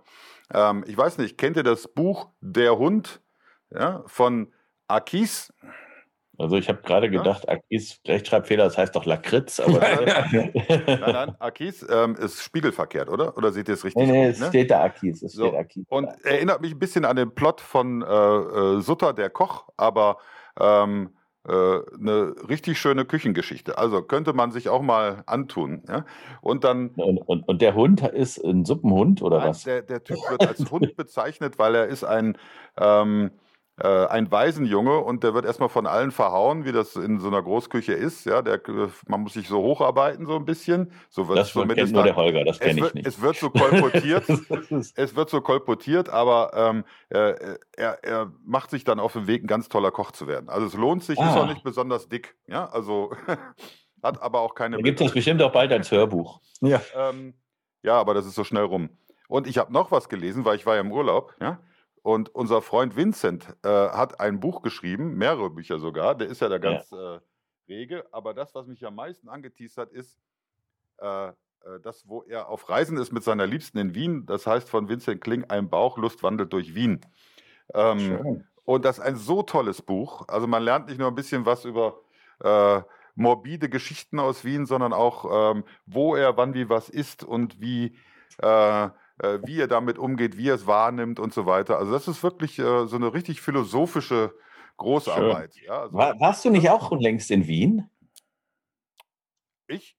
[0.51, 3.21] Ähm, ich weiß nicht, kennt ihr das Buch Der Hund
[3.69, 4.51] ja, von
[4.91, 5.53] Akis.
[6.37, 7.53] Also ich habe gerade gedacht, ja?
[7.53, 9.79] Akis, Rechtschreibfehler, das heißt doch Lakritz, aber.
[10.31, 13.37] nein, nein, Akis ähm, ist spiegelverkehrt, oder?
[13.37, 14.07] Oder seht ihr es richtig?
[14.07, 14.47] Nee, nee, es ne?
[14.47, 15.21] steht da Akis.
[15.21, 15.47] Es so.
[15.47, 15.85] steht Akis.
[15.89, 20.17] Und erinnert mich ein bisschen an den Plot von äh, äh, Sutter, der Koch, aber
[20.59, 21.11] ähm,
[21.47, 23.77] äh, eine richtig schöne Küchengeschichte.
[23.77, 25.83] Also könnte man sich auch mal antun.
[25.87, 26.05] Ja?
[26.41, 26.89] Und dann.
[26.89, 29.63] Und, und, und, der Hund ist ein Suppenhund oder nein, was?
[29.63, 32.37] Der, der Typ wird als Hund bezeichnet, weil er ist ein.
[32.77, 33.31] Ähm,
[33.83, 37.41] äh, ein Waisenjunge und der wird erstmal von allen verhauen, wie das in so einer
[37.41, 38.25] Großküche ist.
[38.25, 38.61] Ja, der,
[39.07, 40.91] man muss sich so hocharbeiten, so ein bisschen.
[41.09, 43.07] So wird das kennt nur der Holger, das kenne ich nicht.
[43.07, 44.23] Es wird so kolportiert,
[44.95, 49.43] es wird so kolportiert, aber ähm, äh, er, er macht sich dann auf den Weg,
[49.43, 50.49] ein ganz toller Koch zu werden.
[50.49, 51.29] Also es lohnt sich, ah.
[51.29, 52.35] ist auch nicht besonders dick.
[52.47, 53.11] Ja, also
[54.03, 54.77] hat aber auch keine.
[54.77, 56.39] Da gibt es bestimmt auch bald als Hörbuch.
[56.61, 56.81] Ja.
[56.95, 57.33] Ähm,
[57.83, 58.89] ja, aber das ist so schnell rum.
[59.27, 61.33] Und ich habe noch was gelesen, weil ich war ja im Urlaub.
[61.41, 61.59] Ja.
[62.03, 66.15] Und unser Freund Vincent äh, hat ein Buch geschrieben, mehrere Bücher sogar.
[66.15, 67.15] Der ist ja da ganz ja.
[67.15, 67.19] Äh,
[67.67, 68.05] rege.
[68.11, 70.19] Aber das, was mich am meisten angeteased hat, ist
[70.99, 71.33] äh, äh,
[71.83, 74.25] das, wo er auf Reisen ist mit seiner Liebsten in Wien.
[74.25, 77.01] Das heißt von Vincent Kling, ein Bauchlust wandelt durch Wien.
[77.73, 80.27] Ähm, und das ist ein so tolles Buch.
[80.27, 82.01] Also man lernt nicht nur ein bisschen was über
[82.43, 82.81] äh,
[83.15, 87.97] morbide Geschichten aus Wien, sondern auch, ähm, wo er wann wie was ist und wie
[88.39, 88.89] äh,
[89.21, 91.77] äh, wie er damit umgeht, wie er es wahrnimmt und so weiter.
[91.77, 94.33] Also das ist wirklich äh, so eine richtig philosophische
[94.77, 95.55] Großarbeit.
[95.65, 97.89] Ja, also, War, warst du nicht auch längst in Wien?
[99.67, 99.95] Ich?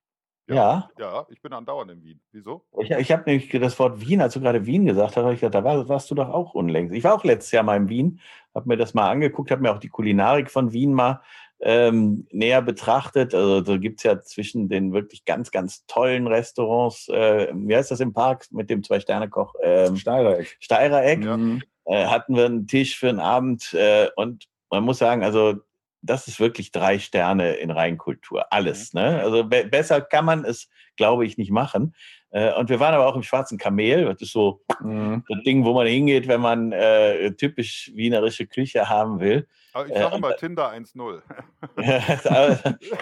[0.48, 1.26] Ja, ja.
[1.30, 2.20] Ich bin andauernd in Wien.
[2.32, 2.66] Wieso?
[2.80, 5.54] Ich, ich habe nämlich das Wort Wien, als du gerade Wien gesagt hast, ich gedacht,
[5.54, 6.94] da war, warst du doch auch unlängst.
[6.94, 8.20] Ich war auch letztes Jahr mal in Wien,
[8.54, 11.22] habe mir das mal angeguckt, habe mir auch die Kulinarik von Wien mal
[11.62, 13.34] ähm, näher betrachtet.
[13.34, 17.90] Also da gibt es ja zwischen den wirklich ganz, ganz tollen Restaurants, äh, wie heißt
[17.90, 19.54] das im Park mit dem Zwei-Sterne-Koch?
[19.62, 20.56] Ähm, Steirereck.
[20.60, 21.24] Steirereck.
[21.24, 21.38] Ja.
[21.84, 25.54] Äh, hatten wir einen Tisch für einen Abend äh, und man muss sagen, also
[26.02, 28.52] das ist wirklich drei Sterne in Reinkultur.
[28.52, 28.92] Alles.
[28.92, 29.00] Mhm.
[29.00, 29.20] Ne?
[29.22, 31.94] Also be besser kann man es, glaube ich, nicht machen.
[32.30, 34.06] Äh, und wir waren aber auch im Schwarzen Kamel.
[34.06, 35.22] Das ist so mhm.
[35.28, 39.46] das Ding, wo man hingeht, wenn man äh, typisch wienerische Küche haben will.
[39.72, 41.22] Aber ich sage äh, immer Tinder 1-0.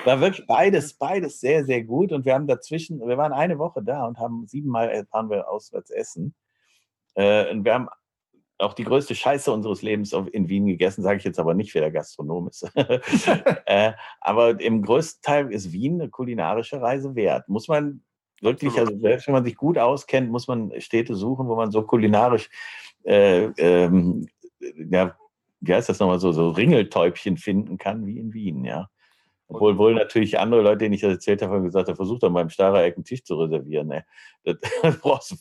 [0.05, 2.13] war wirklich beides, beides sehr, sehr gut.
[2.13, 5.91] Und wir haben dazwischen, wir waren eine Woche da und haben siebenmal waren wir auswärts
[5.91, 6.35] essen.
[7.15, 7.89] Äh, und wir haben
[8.61, 11.83] auch die größte Scheiße unseres Lebens in Wien gegessen, sage ich jetzt aber nicht, wer
[11.83, 12.71] der Gastronom ist.
[13.67, 17.49] äh, aber im größten Teil ist Wien eine kulinarische Reise wert.
[17.49, 18.03] Muss man
[18.41, 21.83] wirklich, also selbst wenn man sich gut auskennt, muss man Städte suchen, wo man so
[21.83, 22.49] kulinarisch,
[23.05, 24.29] äh, ähm,
[24.91, 25.17] ja,
[25.61, 28.89] wie heißt das nochmal, so, so Ringeltäubchen finden kann wie in Wien, ja.
[29.49, 32.33] Obwohl wohl natürlich andere Leute, denen ich das erzählt habe, haben gesagt, er versucht dann
[32.33, 33.89] beim Starrer Eck einen Tisch zu reservieren.
[33.89, 34.05] Ne?
[34.45, 35.37] Das, das brauchst du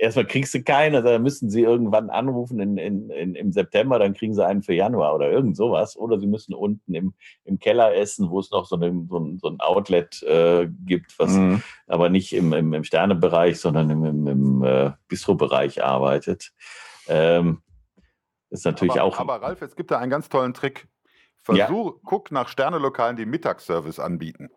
[0.00, 3.98] erstmal kriegst du keinen, also dann müssen sie irgendwann anrufen in, in, in, im September,
[3.98, 5.96] dann kriegen sie einen für Januar oder irgend sowas.
[5.96, 7.14] Oder sie müssen unten im,
[7.44, 11.18] im Keller essen, wo es noch so, eine, so, ein, so ein Outlet äh, gibt,
[11.18, 11.62] was mhm.
[11.86, 16.52] aber nicht im, im, im Sternebereich, sondern im, im, im äh, Bistro-Bereich arbeitet.
[17.08, 17.60] Ähm,
[18.50, 19.18] ist natürlich aber, auch.
[19.18, 20.88] Aber Ralf, es gibt da einen ganz tollen Trick.
[21.42, 22.00] Versuch, ja.
[22.04, 24.50] guck nach Sternelokalen, die Mittagsservice anbieten.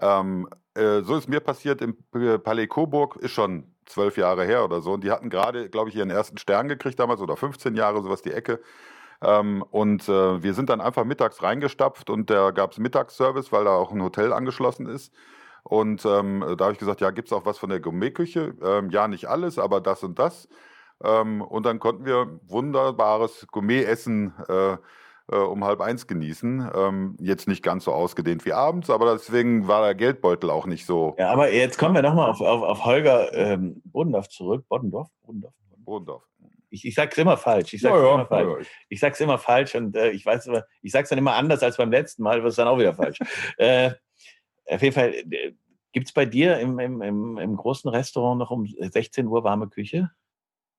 [0.00, 1.96] Ähm, äh, so ist mir passiert im
[2.42, 4.92] Palais Coburg, ist schon zwölf Jahre her oder so.
[4.92, 8.22] Und die hatten gerade, glaube ich, ihren ersten Stern gekriegt damals oder 15 Jahre, sowas
[8.22, 8.60] die Ecke.
[9.22, 13.64] Ähm, und äh, wir sind dann einfach mittags reingestapft und da gab es Mittagsservice, weil
[13.64, 15.12] da auch ein Hotel angeschlossen ist.
[15.62, 18.54] Und ähm, da habe ich gesagt, ja, gibt es auch was von der Gourmetküche?
[18.62, 20.48] Ähm, ja, nicht alles, aber das und das.
[21.02, 24.76] Ähm, und dann konnten wir wunderbares Gourmet-Essen äh,
[25.30, 26.70] äh, um halb eins genießen.
[26.74, 30.86] Ähm, jetzt nicht ganz so ausgedehnt wie abends, aber deswegen war der Geldbeutel auch nicht
[30.86, 31.14] so.
[31.18, 34.64] Ja, aber jetzt kommen wir nochmal auf, auf, auf Holger ähm, Bodendorf zurück.
[34.68, 35.08] Bodendorf?
[35.22, 35.54] Bodendorf?
[35.78, 36.22] Bodendorf.
[36.70, 37.74] Ich, ich sag's immer falsch.
[37.74, 38.66] Ich sag's ja, immer ja, falsch.
[38.66, 41.62] Ja, ich sag's immer falsch und äh, ich weiß immer, ich sag's dann immer anders
[41.62, 43.18] als beim letzten Mal, wird es dann auch wieder falsch.
[43.58, 43.92] äh,
[44.66, 45.52] auf jeden Fall, äh,
[45.92, 49.68] gibt es bei dir im, im, im, im, großen Restaurant noch um 16 Uhr warme
[49.68, 50.10] Küche?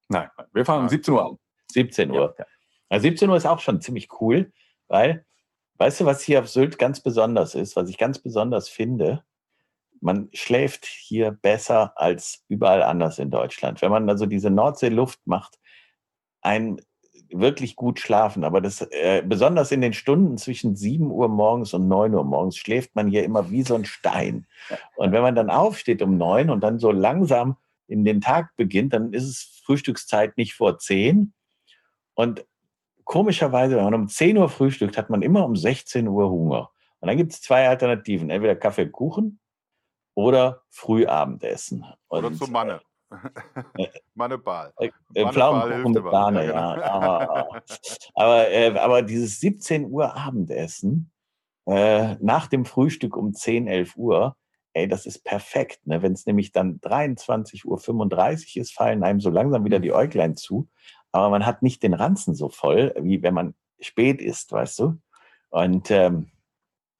[0.09, 1.37] Nein, wir fahren um 17 Uhr an.
[1.71, 2.35] 17 Uhr.
[2.37, 2.45] Ja.
[2.89, 4.51] Also 17 Uhr ist auch schon ziemlich cool,
[4.87, 5.25] weil,
[5.77, 9.23] weißt du, was hier auf Sylt ganz besonders ist, was ich ganz besonders finde?
[10.01, 13.81] Man schläft hier besser als überall anders in Deutschland.
[13.81, 15.59] Wenn man also diese Nordseeluft macht,
[16.41, 16.81] ein
[17.33, 18.43] wirklich gut schlafen.
[18.43, 22.57] Aber das, äh, besonders in den Stunden zwischen 7 Uhr morgens und 9 Uhr morgens
[22.57, 24.45] schläft man hier immer wie so ein Stein.
[24.95, 27.57] Und wenn man dann aufsteht um 9 und dann so langsam
[27.91, 31.33] in den Tag beginnt, dann ist es Frühstückszeit nicht vor 10.
[32.13, 32.45] Und
[33.03, 36.71] komischerweise, wenn man um 10 Uhr frühstückt, hat man immer um 16 Uhr Hunger.
[36.99, 38.29] Und dann gibt es zwei Alternativen.
[38.29, 39.39] Entweder Kaffee und Kuchen
[40.15, 41.85] oder Frühabendessen.
[42.07, 42.81] Und, oder zu Manne.
[44.15, 44.73] Manneball.
[44.77, 46.75] Äh, äh Pflaumenkuchen mit Bahne, ja.
[46.75, 46.85] Genau.
[46.85, 47.61] Aber,
[48.15, 51.11] aber, äh, aber, dieses 17 Uhr Abendessen
[51.65, 54.37] äh, nach dem Frühstück um 10, 11 Uhr,
[54.73, 55.85] ey, das ist perfekt.
[55.85, 56.01] Ne?
[56.01, 60.67] Wenn es nämlich dann 23.35 Uhr ist, fallen einem so langsam wieder die Äuglein zu
[61.11, 65.01] aber man hat nicht den Ranzen so voll, wie wenn man spät isst, weißt du?
[65.49, 66.31] Und ähm,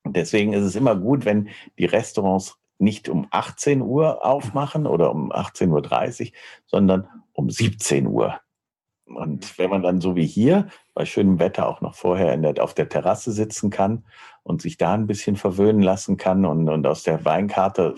[0.06, 5.32] deswegen ist es immer gut, wenn die Restaurants nicht um 18 Uhr aufmachen oder um
[5.32, 5.70] 18.30
[6.26, 8.40] Uhr, sondern um 17 Uhr.
[9.06, 12.74] Und wenn man dann so wie hier bei schönem Wetter auch noch vorher der, auf
[12.74, 14.06] der Terrasse sitzen kann
[14.44, 17.96] und sich da ein bisschen verwöhnen lassen kann und, und aus der Weinkarte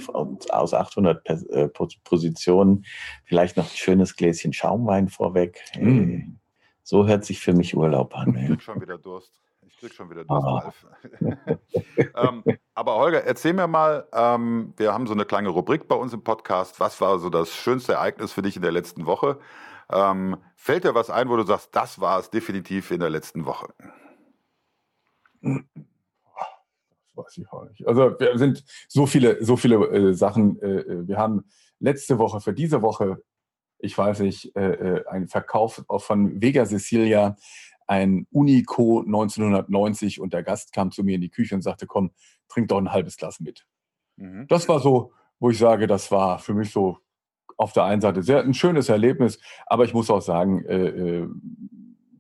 [0.50, 1.70] aus 800 äh,
[2.04, 2.86] Positionen
[3.26, 5.62] vielleicht noch ein schönes Gläschen Schaumwein vorweg.
[5.80, 6.38] Mm.
[6.84, 8.36] So hört sich für mich Urlaub an.
[8.36, 9.40] Ich krieg schon wieder Durst.
[9.66, 10.74] Ich krieg schon wieder Durst, ah.
[12.28, 12.44] ähm,
[12.74, 16.24] aber Holger, erzähl mir mal, ähm, wir haben so eine kleine Rubrik bei uns im
[16.24, 16.80] Podcast.
[16.80, 19.40] Was war so das schönste Ereignis für dich in der letzten Woche?
[19.92, 23.46] Ähm, fällt dir was ein, wo du sagst, das war es definitiv in der letzten
[23.46, 23.74] Woche?
[25.42, 25.58] Das
[27.16, 27.86] weiß ich auch nicht.
[27.88, 30.62] Also wir sind so viele, so viele äh, Sachen.
[30.62, 31.46] Äh, äh wir haben
[31.80, 33.22] letzte Woche für diese Woche,
[33.80, 37.36] ich weiß nicht, äh, äh einen Verkauf von Vega Sicilia,
[37.88, 42.12] ein Unico 1990 und der Gast kam zu mir in die Küche und sagte, komm,
[42.48, 43.66] trink doch ein halbes Glas mit.
[44.16, 44.48] Mhm.
[44.48, 47.00] Das war so, wo ich sage, das war für mich so
[47.58, 51.28] auf der einen Seite sehr ein schönes Erlebnis, aber ich muss auch sagen, äh, äh,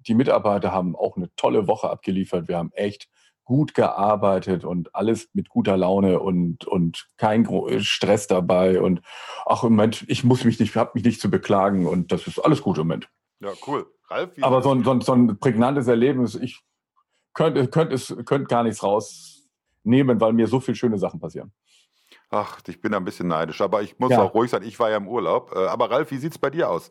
[0.07, 2.47] die Mitarbeiter haben auch eine tolle Woche abgeliefert.
[2.47, 3.09] Wir haben echt
[3.45, 7.47] gut gearbeitet und alles mit guter Laune und, und kein
[7.79, 8.81] Stress dabei.
[8.81, 9.01] Und
[9.45, 12.39] ach, im Moment, ich muss mich nicht, habe mich nicht zu beklagen und das ist
[12.39, 13.09] alles gut im Moment.
[13.39, 13.85] Ja, cool.
[14.09, 16.61] Ralf, Aber so ein, so, ein, so ein prägnantes Erlebnis, ich
[17.33, 21.51] könnte, könnte, es, könnte gar nichts rausnehmen, weil mir so viele schöne Sachen passieren.
[22.35, 24.23] Ach, ich bin ein bisschen neidisch, aber ich muss ja.
[24.23, 25.51] auch ruhig sein, ich war ja im Urlaub.
[25.55, 26.89] Äh, aber Ralf, wie sieht es bei dir aus?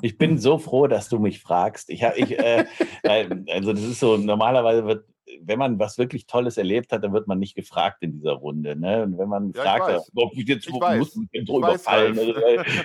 [0.00, 1.90] Ich bin so froh, dass du mich fragst.
[1.90, 2.64] Ich, ich, äh,
[3.02, 5.04] also das ist so, normalerweise wird,
[5.42, 8.74] wenn man was wirklich Tolles erlebt hat, dann wird man nicht gefragt in dieser Runde.
[8.74, 9.02] Ne?
[9.02, 10.12] Und wenn man ja, fragt, weiß.
[10.14, 12.32] ob ich jetzt ich muss mich so überfallen, also,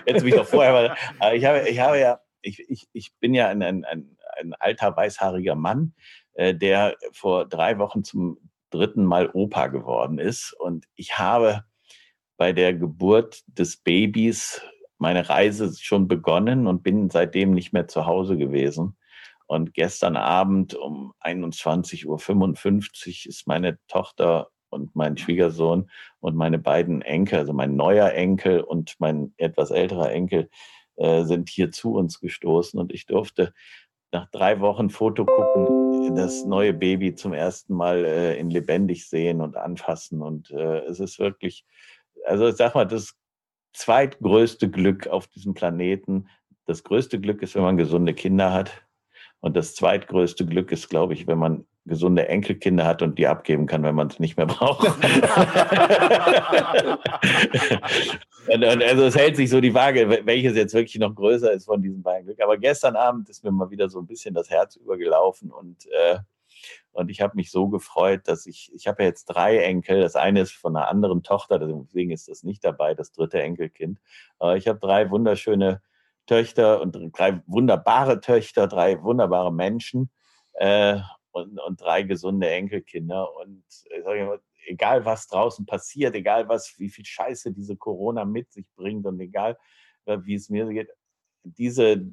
[0.06, 0.98] jetzt mich doch vorher.
[1.20, 4.54] Aber ich habe, ich habe ja, ich, ich, ich bin ja ein, ein, ein, ein
[4.60, 5.94] alter weißhaariger Mann,
[6.34, 8.38] äh, der vor drei Wochen zum
[8.70, 10.54] dritten Mal Opa geworden ist.
[10.60, 11.64] Und ich habe
[12.38, 14.62] bei der Geburt des Babys
[14.98, 18.98] meine Reise schon begonnen und bin seitdem nicht mehr zu Hause gewesen.
[19.48, 27.02] Und gestern Abend um 21.55 Uhr ist meine Tochter und mein Schwiegersohn und meine beiden
[27.02, 30.50] Enkel, also mein neuer Enkel und mein etwas älterer Enkel,
[30.96, 32.80] äh, sind hier zu uns gestoßen.
[32.80, 33.54] Und ich durfte
[34.12, 39.42] nach drei Wochen Foto gucken, das neue Baby zum ersten Mal äh, in lebendig sehen
[39.42, 40.22] und anfassen.
[40.22, 41.66] Und äh, es ist wirklich,
[42.26, 43.14] also ich sag mal, das
[43.74, 46.28] zweitgrößte Glück auf diesem Planeten.
[46.66, 48.72] Das größte Glück ist, wenn man gesunde Kinder hat.
[49.40, 53.68] Und das zweitgrößte Glück ist, glaube ich, wenn man gesunde Enkelkinder hat und die abgeben
[53.68, 54.88] kann, wenn man es nicht mehr braucht.
[58.48, 61.66] und, und also es hält sich so die Waage, welches jetzt wirklich noch größer ist
[61.66, 62.42] von diesen beiden Glück.
[62.42, 66.18] Aber gestern Abend ist mir mal wieder so ein bisschen das Herz übergelaufen und äh,
[66.92, 70.02] und ich habe mich so gefreut, dass ich, ich habe ja jetzt drei Enkel.
[70.02, 74.00] Das eine ist von einer anderen Tochter, deswegen ist das nicht dabei, das dritte Enkelkind.
[74.40, 75.82] Aber ich habe drei wunderschöne
[76.26, 80.10] Töchter und drei wunderbare Töchter, drei wunderbare Menschen
[80.54, 81.00] äh,
[81.32, 83.36] und, und drei gesunde Enkelkinder.
[83.36, 83.64] Und
[84.06, 89.06] mal, egal was draußen passiert, egal was, wie viel Scheiße diese Corona mit sich bringt
[89.06, 89.58] und egal
[90.06, 90.90] äh, wie es mir geht,
[91.44, 92.10] diese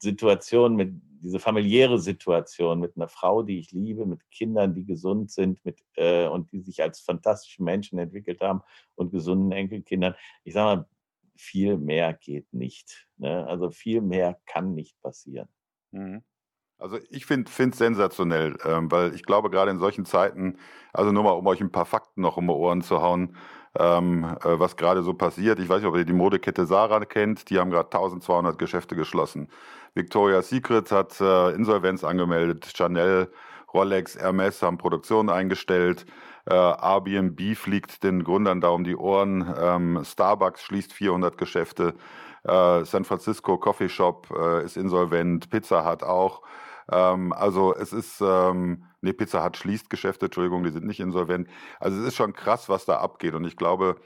[0.00, 5.30] Situation mit diese familiäre Situation mit einer Frau, die ich liebe, mit Kindern, die gesund
[5.30, 8.62] sind mit, äh, und die sich als fantastische Menschen entwickelt haben
[8.94, 10.14] und gesunden Enkelkindern.
[10.44, 10.88] Ich sage mal,
[11.36, 13.08] viel mehr geht nicht.
[13.16, 13.46] Ne?
[13.46, 15.48] Also viel mehr kann nicht passieren.
[15.92, 16.22] Mhm.
[16.78, 20.58] Also ich finde es sensationell, ähm, weil ich glaube, gerade in solchen Zeiten,
[20.92, 23.36] also nur mal, um euch ein paar Fakten noch um die Ohren zu hauen,
[23.78, 25.58] ähm, äh, was gerade so passiert.
[25.58, 29.48] Ich weiß nicht, ob ihr die Modekette Sarah kennt, die haben gerade 1200 Geschäfte geschlossen.
[29.94, 33.30] Victoria's Secret hat äh, Insolvenz angemeldet, Chanel,
[33.72, 36.06] Rolex, Hermes haben Produktion eingestellt.
[36.46, 39.54] Äh, Airbnb fliegt den Gründern da um die Ohren.
[39.60, 41.94] Ähm, Starbucks schließt 400 Geschäfte.
[42.44, 45.50] Äh, San Francisco Coffee Shop äh, ist insolvent.
[45.50, 46.42] Pizza Hut auch.
[46.90, 51.48] Ähm, also es ist, ähm, nee, Pizza Hut schließt Geschäfte, Entschuldigung, die sind nicht insolvent.
[51.80, 53.34] Also es ist schon krass, was da abgeht.
[53.34, 53.96] Und ich glaube,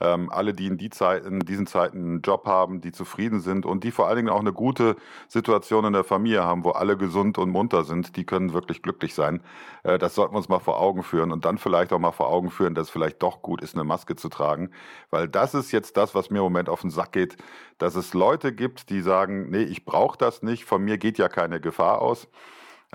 [0.00, 3.66] ähm, alle, die in, die Zeit, in diesen Zeiten einen Job haben, die zufrieden sind
[3.66, 4.96] und die vor allen Dingen auch eine gute
[5.28, 9.14] Situation in der Familie haben, wo alle gesund und munter sind, die können wirklich glücklich
[9.14, 9.42] sein.
[9.82, 12.28] Äh, das sollten wir uns mal vor Augen führen und dann vielleicht auch mal vor
[12.28, 14.70] Augen führen, dass es vielleicht doch gut ist, eine Maske zu tragen.
[15.10, 17.36] Weil das ist jetzt das, was mir im Moment auf den Sack geht,
[17.78, 21.28] dass es Leute gibt, die sagen, nee, ich brauche das nicht, von mir geht ja
[21.28, 22.28] keine Gefahr aus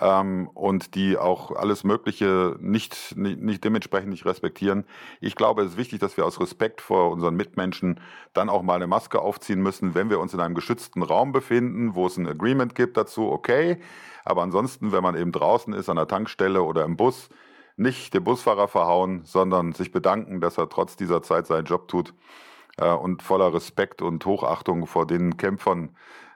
[0.01, 4.85] ähm, und die auch alles Mögliche nicht, nicht, nicht dementsprechend nicht respektieren.
[5.21, 7.99] Ich glaube, es ist wichtig, dass wir aus Respekt vor unseren Mitmenschen
[8.33, 11.95] dann auch mal eine Maske aufziehen müssen, wenn wir uns in einem geschützten Raum befinden,
[11.95, 13.79] wo es ein Agreement gibt dazu, okay.
[14.25, 17.29] Aber ansonsten, wenn man eben draußen ist, an der Tankstelle oder im Bus,
[17.77, 22.13] nicht den Busfahrer verhauen, sondern sich bedanken, dass er trotz dieser Zeit seinen Job tut
[22.77, 25.95] äh, und voller Respekt und Hochachtung vor den Kämpfern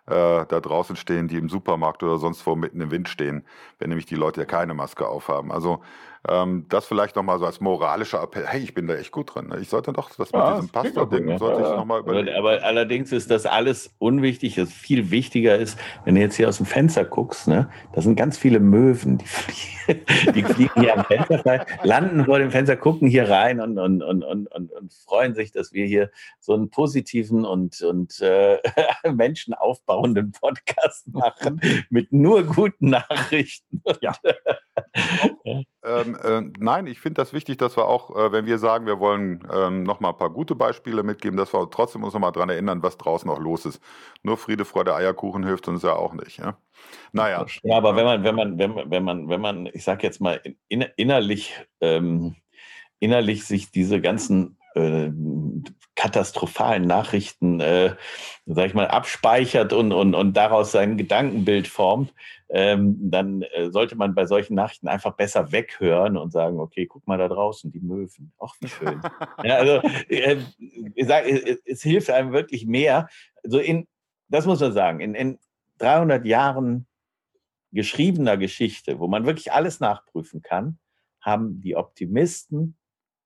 [0.10, 3.46] äh, da draußen stehen, die im Supermarkt oder sonst wo mitten im Wind stehen,
[3.78, 5.52] wenn nämlich die Leute ja keine Maske aufhaben.
[5.52, 5.82] Also
[6.28, 8.46] ähm, das vielleicht nochmal so als moralischer Appell.
[8.46, 9.48] Hey, ich bin da echt gut drin.
[9.48, 9.60] Ne?
[9.60, 12.36] Ich sollte doch das mit ja, diesem Pastor-Ding, sollte ich nochmal überlegen.
[12.38, 14.56] Aber allerdings ist das alles unwichtig.
[14.56, 18.16] Das viel wichtiger ist, wenn du jetzt hier aus dem Fenster guckst, ne, da sind
[18.16, 22.76] ganz viele Möwen, die fliegen, die fliegen hier am Fenster rein, landen vor dem Fenster,
[22.76, 26.54] gucken hier rein und, und, und, und, und, und freuen sich, dass wir hier so
[26.54, 28.58] einen positiven und, und äh,
[29.14, 33.82] Menschen aufbauenden Podcast machen mit nur guten Nachrichten.
[34.02, 34.14] Ja.
[35.84, 39.00] ähm, äh, nein, ich finde das wichtig, dass wir auch, äh, wenn wir sagen, wir
[39.00, 42.32] wollen ähm, noch mal ein paar gute Beispiele mitgeben, dass wir trotzdem uns noch mal
[42.32, 43.82] daran erinnern, was draußen noch los ist.
[44.22, 46.38] Nur Friede, Freude, Eierkuchen hilft uns ja auch nicht.
[46.40, 46.58] Ja?
[47.14, 47.46] Naja.
[47.64, 50.20] Ja, aber wenn man, wenn man, wenn man, wenn man, wenn man, ich sag jetzt
[50.20, 52.36] mal, in, innerlich, ähm,
[53.00, 55.10] innerlich sich diese ganzen äh,
[55.96, 57.96] katastrophalen Nachrichten, äh,
[58.46, 62.14] sag ich mal, abspeichert und, und, und daraus sein Gedankenbild formt,
[62.50, 67.06] ähm, dann äh, sollte man bei solchen Nachrichten einfach besser weghören und sagen, okay, guck
[67.08, 68.34] mal da draußen, die Möwen.
[68.40, 69.02] Ach, wie schön.
[69.44, 70.38] ja, also, äh,
[70.96, 73.08] ich sag, es, es, hilft einem wirklich mehr.
[73.44, 73.88] Also in,
[74.30, 75.38] das muss man sagen, in, in
[75.78, 76.88] 300 Jahren
[77.72, 80.80] geschriebener Geschichte, wo man wirklich alles nachprüfen kann,
[81.22, 82.79] haben die Optimisten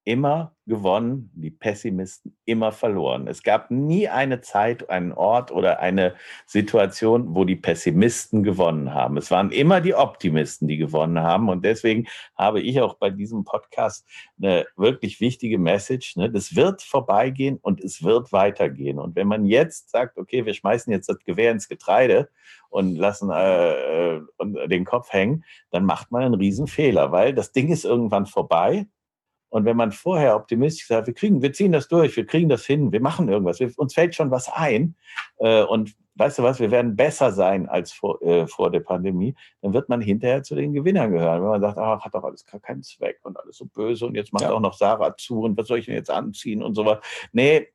[0.06, 3.28] immer gewonnen, die Pessimisten immer verloren.
[3.28, 9.18] Es gab nie eine Zeit, einen Ort oder eine Situation, wo die Pessimisten gewonnen haben.
[9.18, 11.50] Es waren immer die Optimisten, die gewonnen haben.
[11.50, 14.06] Und deswegen habe ich auch bei diesem Podcast
[14.42, 16.16] eine wirklich wichtige Message.
[16.18, 16.30] Ne?
[16.30, 19.00] Das wird vorbeigehen und es wird weitergehen.
[19.00, 22.30] Und wenn man jetzt sagt, okay, wir schmeißen jetzt das Gewehr ins Getreide
[22.70, 24.20] und lassen äh,
[24.68, 28.88] den Kopf hängen, dann macht man einen Riesenfehler, weil das Ding ist irgendwann vorbei
[29.54, 32.66] Und wenn man vorher optimistisch sagt, wir kriegen, wir ziehen das durch, wir kriegen das
[32.66, 34.96] hin, wir machen irgendwas, wir, uns fällt schon was ein
[35.38, 39.36] äh, und weißt du was, wir werden besser sein als vor, äh, vor der Pandemie,
[39.62, 41.44] dann wird man hinterher zu den Gewinnern gehören.
[41.44, 44.16] Wenn man sagt, ach, hat doch alles gar keinen Zweck und alles so böse und
[44.16, 44.54] jetzt macht ja.
[44.54, 46.98] auch noch Sarah zu und was soll ich denn jetzt anziehen und so was.
[47.32, 47.68] Nee,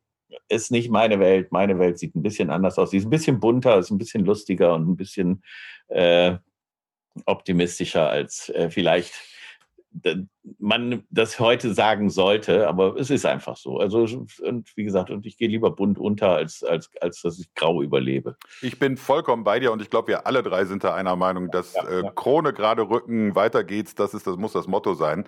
[0.48, 1.52] ist nicht meine Welt.
[1.52, 2.90] Meine Welt sieht ein bisschen anders aus.
[2.90, 5.44] Sie ist ein bisschen bunter, ist ein bisschen lustiger und ein bisschen
[5.86, 6.34] äh,
[7.24, 9.14] optimistischer als äh, vielleicht
[10.58, 13.78] man das heute sagen sollte, aber es ist einfach so.
[13.78, 14.06] Also,
[14.42, 17.82] und wie gesagt, und ich gehe lieber bunt unter, als, als, als dass ich grau
[17.82, 18.36] überlebe.
[18.62, 21.50] Ich bin vollkommen bei dir und ich glaube, wir alle drei sind da einer Meinung,
[21.50, 25.24] dass ja, äh, Krone gerade Rücken, weiter geht's, das, ist, das muss das Motto sein.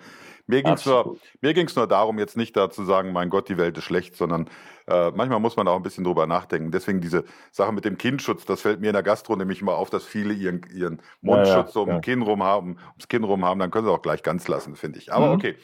[0.47, 3.77] Mir ging es nur, nur darum, jetzt nicht da zu sagen, mein Gott, die Welt
[3.77, 4.49] ist schlecht, sondern
[4.91, 6.71] äh, manchmal muss man auch ein bisschen drüber nachdenken.
[6.71, 9.89] Deswegen diese Sache mit dem Kindschutz, das fällt mir in der Gastro nämlich immer auf,
[9.89, 11.99] dass viele ihren, ihren Mundschutz ja, ja, so um ja.
[11.99, 14.99] Kinn rum haben, ums Kinn rum haben, dann können sie auch gleich ganz lassen, finde
[14.99, 15.13] ich.
[15.13, 15.33] Aber mhm.
[15.35, 15.55] okay.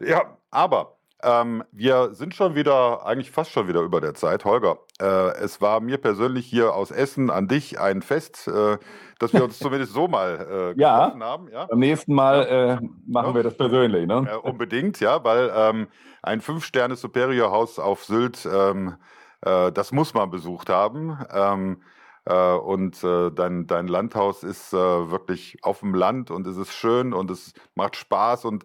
[0.00, 4.44] Ja, aber ähm, wir sind schon wieder, eigentlich fast schon wieder über der Zeit.
[4.44, 8.78] Holger, äh, es war mir persönlich hier aus Essen an dich ein Fest, äh,
[9.18, 11.48] dass wir uns zumindest so mal äh, getroffen ja, haben.
[11.50, 13.34] Ja, beim nächsten Mal äh, machen ja.
[13.34, 14.06] wir das persönlich.
[14.06, 14.28] Ne?
[14.30, 15.88] Äh, unbedingt, ja, weil ähm,
[16.22, 18.96] ein Fünf-Sterne-Superior-Haus auf Sylt, ähm,
[19.40, 21.18] äh, das muss man besucht haben.
[21.32, 21.82] Ähm,
[22.26, 27.52] und dein, dein Landhaus ist wirklich auf dem Land und es ist schön und es
[27.74, 28.64] macht Spaß und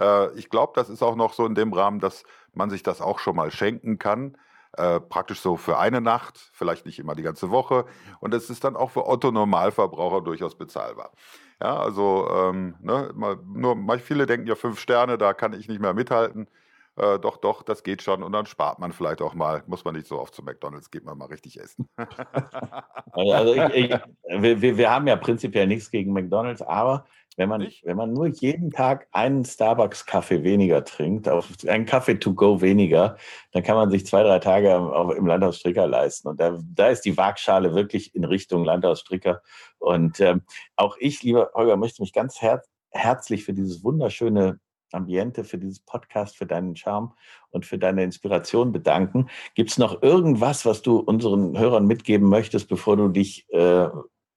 [0.00, 2.24] äh, ich glaube, das ist auch noch so in dem Rahmen, dass
[2.54, 4.36] man sich das auch schon mal schenken kann.
[4.76, 7.86] Äh, praktisch so für eine Nacht, vielleicht nicht immer die ganze Woche.
[8.20, 11.12] Und es ist dann auch für Otto Normalverbraucher durchaus bezahlbar.
[11.60, 13.10] Ja, also ähm, ne,
[13.46, 16.48] nur viele denken ja fünf Sterne, da kann ich nicht mehr mithalten.
[16.96, 18.22] Äh, doch, doch, das geht schon.
[18.22, 21.04] Und dann spart man vielleicht auch mal, muss man nicht so oft zu McDonalds, geht
[21.04, 21.88] man mal richtig essen.
[23.12, 27.06] also ich, ich, wir, wir haben ja prinzipiell nichts gegen McDonalds, aber
[27.38, 31.28] wenn man, wenn man nur jeden Tag einen Starbucks-Kaffee weniger trinkt,
[31.68, 33.16] einen Kaffee to go weniger,
[33.52, 34.70] dann kann man sich zwei, drei Tage
[35.16, 36.26] im Landhaus Stricker leisten.
[36.28, 39.40] Und da, da ist die Waagschale wirklich in Richtung Landhaus Stricker.
[39.78, 40.42] Und ähm,
[40.74, 44.58] auch ich, lieber Holger, möchte mich ganz her herzlich für dieses wunderschöne
[44.90, 47.12] Ambiente, für dieses Podcast, für deinen Charme
[47.50, 49.28] und für deine Inspiration bedanken.
[49.54, 53.88] Gibt es noch irgendwas, was du unseren Hörern mitgeben möchtest, bevor du dich äh,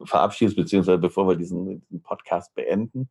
[0.05, 3.09] verabschiedest, beziehungsweise bevor wir diesen, diesen Podcast beenden?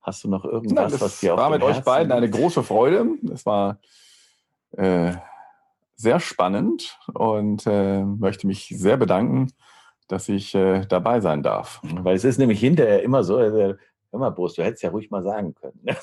[0.00, 3.06] Hast du noch irgendwas, Nein, was dir auf war mit euch beiden eine große Freude.
[3.32, 3.78] Es war
[4.72, 5.12] äh,
[5.94, 9.52] sehr spannend und äh, möchte mich sehr bedanken,
[10.08, 11.80] dass ich äh, dabei sein darf.
[11.82, 13.78] Weil es ist nämlich hinterher immer so, also, hör
[14.10, 15.80] mal, Boris, du hättest ja ruhig mal sagen können.
[15.84, 15.96] nein,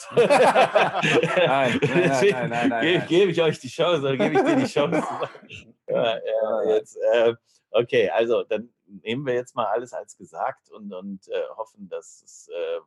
[1.46, 4.66] nein, nein, nein, nein, Gebe geb ich euch die Chance, oder gebe ich dir die
[4.66, 5.04] Chance?
[5.88, 7.34] ja, ja, jetzt, äh,
[7.72, 12.22] okay, also dann nehmen wir jetzt mal alles als gesagt und, und äh, hoffen, dass
[12.24, 12.78] es äh,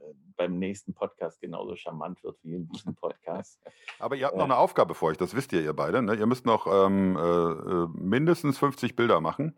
[0.00, 3.60] äh, beim nächsten Podcast genauso charmant wird wie in diesem Podcast.
[3.98, 6.02] Aber ihr habt noch eine Aufgabe vor euch, das wisst ihr, ihr beide.
[6.02, 6.14] Ne?
[6.14, 9.56] Ihr müsst noch ähm, äh, äh mindestens 50 Bilder machen.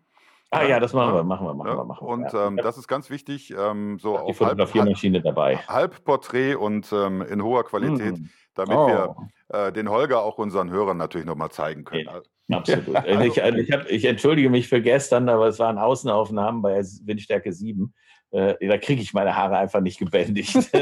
[0.53, 1.85] Ah ja, das machen wir, machen wir, machen ja, wir.
[1.85, 2.13] Machen wir.
[2.13, 5.59] Und ähm, das ist ganz wichtig, ähm, so auf Fotografiermaschine dabei.
[5.59, 8.31] Halbporträt und ähm, in hoher Qualität, mm.
[8.55, 8.89] damit oh.
[8.89, 9.17] wir
[9.49, 12.07] äh, den Holger auch unseren Hörern natürlich nochmal zeigen können.
[12.07, 12.21] Ja.
[12.51, 12.97] Absolut.
[12.97, 16.81] Also, ich, also ich, hab, ich, entschuldige mich für gestern, aber es waren Außenaufnahmen bei
[17.05, 17.93] Windstärke 7.
[18.33, 20.55] Äh, da kriege ich meine Haare einfach nicht gebändigt.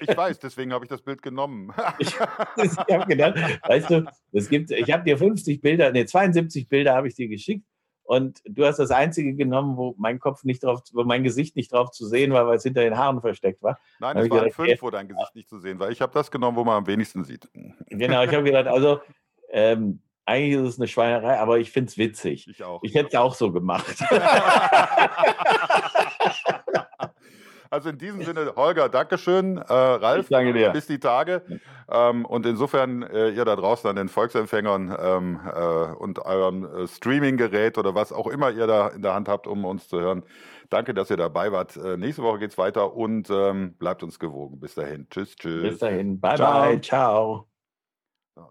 [0.00, 1.72] ich weiß, deswegen habe ich das Bild genommen.
[1.98, 6.68] ich, ich habe gedacht, weißt du, es gibt, ich habe dir 50 Bilder, nee, 72
[6.68, 7.64] Bilder habe ich dir geschickt
[8.02, 11.72] und du hast das einzige genommen, wo mein Kopf nicht drauf, wo mein Gesicht nicht
[11.72, 13.78] drauf zu sehen war, weil es hinter den Haaren versteckt war.
[14.00, 15.90] Nein, es waren fünf, wo dein Gesicht nicht zu sehen war.
[15.90, 17.48] Ich habe das genommen, wo man am wenigsten sieht.
[17.90, 19.00] Genau, ich habe gedacht, also
[19.50, 22.46] ähm, eigentlich ist es eine Schweinerei, aber ich finde es witzig.
[22.48, 22.82] Ich auch.
[22.82, 23.96] Ich hätte es auch so gemacht.
[27.70, 29.58] Also in diesem Sinne, Holger, Dankeschön.
[29.58, 30.70] Äh, Ralf, ich danke dir.
[30.70, 31.42] bis die Tage.
[31.90, 36.86] Ähm, und insofern, äh, ihr da draußen an den Volksempfängern ähm, äh, und eurem äh,
[36.88, 40.22] Streaming-Gerät oder was auch immer ihr da in der Hand habt, um uns zu hören,
[40.70, 41.76] danke, dass ihr dabei wart.
[41.76, 44.60] Äh, nächste Woche geht es weiter und ähm, bleibt uns gewogen.
[44.60, 45.06] Bis dahin.
[45.10, 45.62] Tschüss, tschüss.
[45.62, 46.18] Bis dahin.
[46.20, 46.62] Bye, ciao.
[46.62, 46.80] bye.
[46.80, 47.47] Ciao.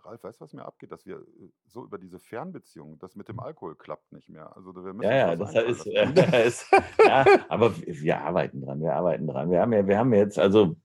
[0.04, 0.92] Ralf, weißt du, was mir abgeht?
[0.92, 4.56] Dass wir äh, so über diese Fernbeziehung, das mit dem Alkohol klappt nicht mehr.
[4.56, 6.66] Also wir müssen ja, ja, das ist, äh, ist
[7.06, 9.50] ja, aber wir arbeiten dran, wir arbeiten dran.
[9.50, 10.76] Wir haben ja, wir haben jetzt also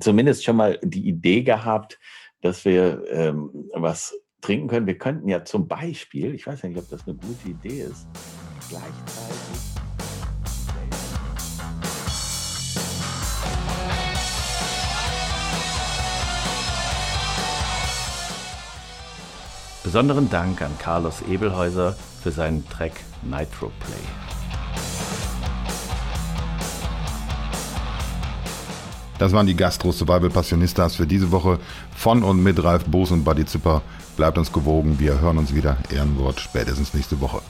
[0.00, 1.98] zumindest schon mal die Idee gehabt,
[2.40, 4.86] dass wir ähm, was trinken können.
[4.86, 8.06] Wir könnten ja zum Beispiel, ich weiß nicht, ob das eine gute Idee ist,
[8.68, 9.75] gleichzeitig
[19.86, 22.90] Besonderen Dank an Carlos Ebelhäuser für seinen Track
[23.22, 23.94] Nitro Play.
[29.20, 31.60] Das waren die Gastro Survival Passionistas für diese Woche
[31.94, 33.80] von und mit Ralf Boos und Buddy Zipper.
[34.16, 35.76] Bleibt uns gewogen, wir hören uns wieder.
[35.94, 37.40] Ehrenwort spätestens nächste Woche.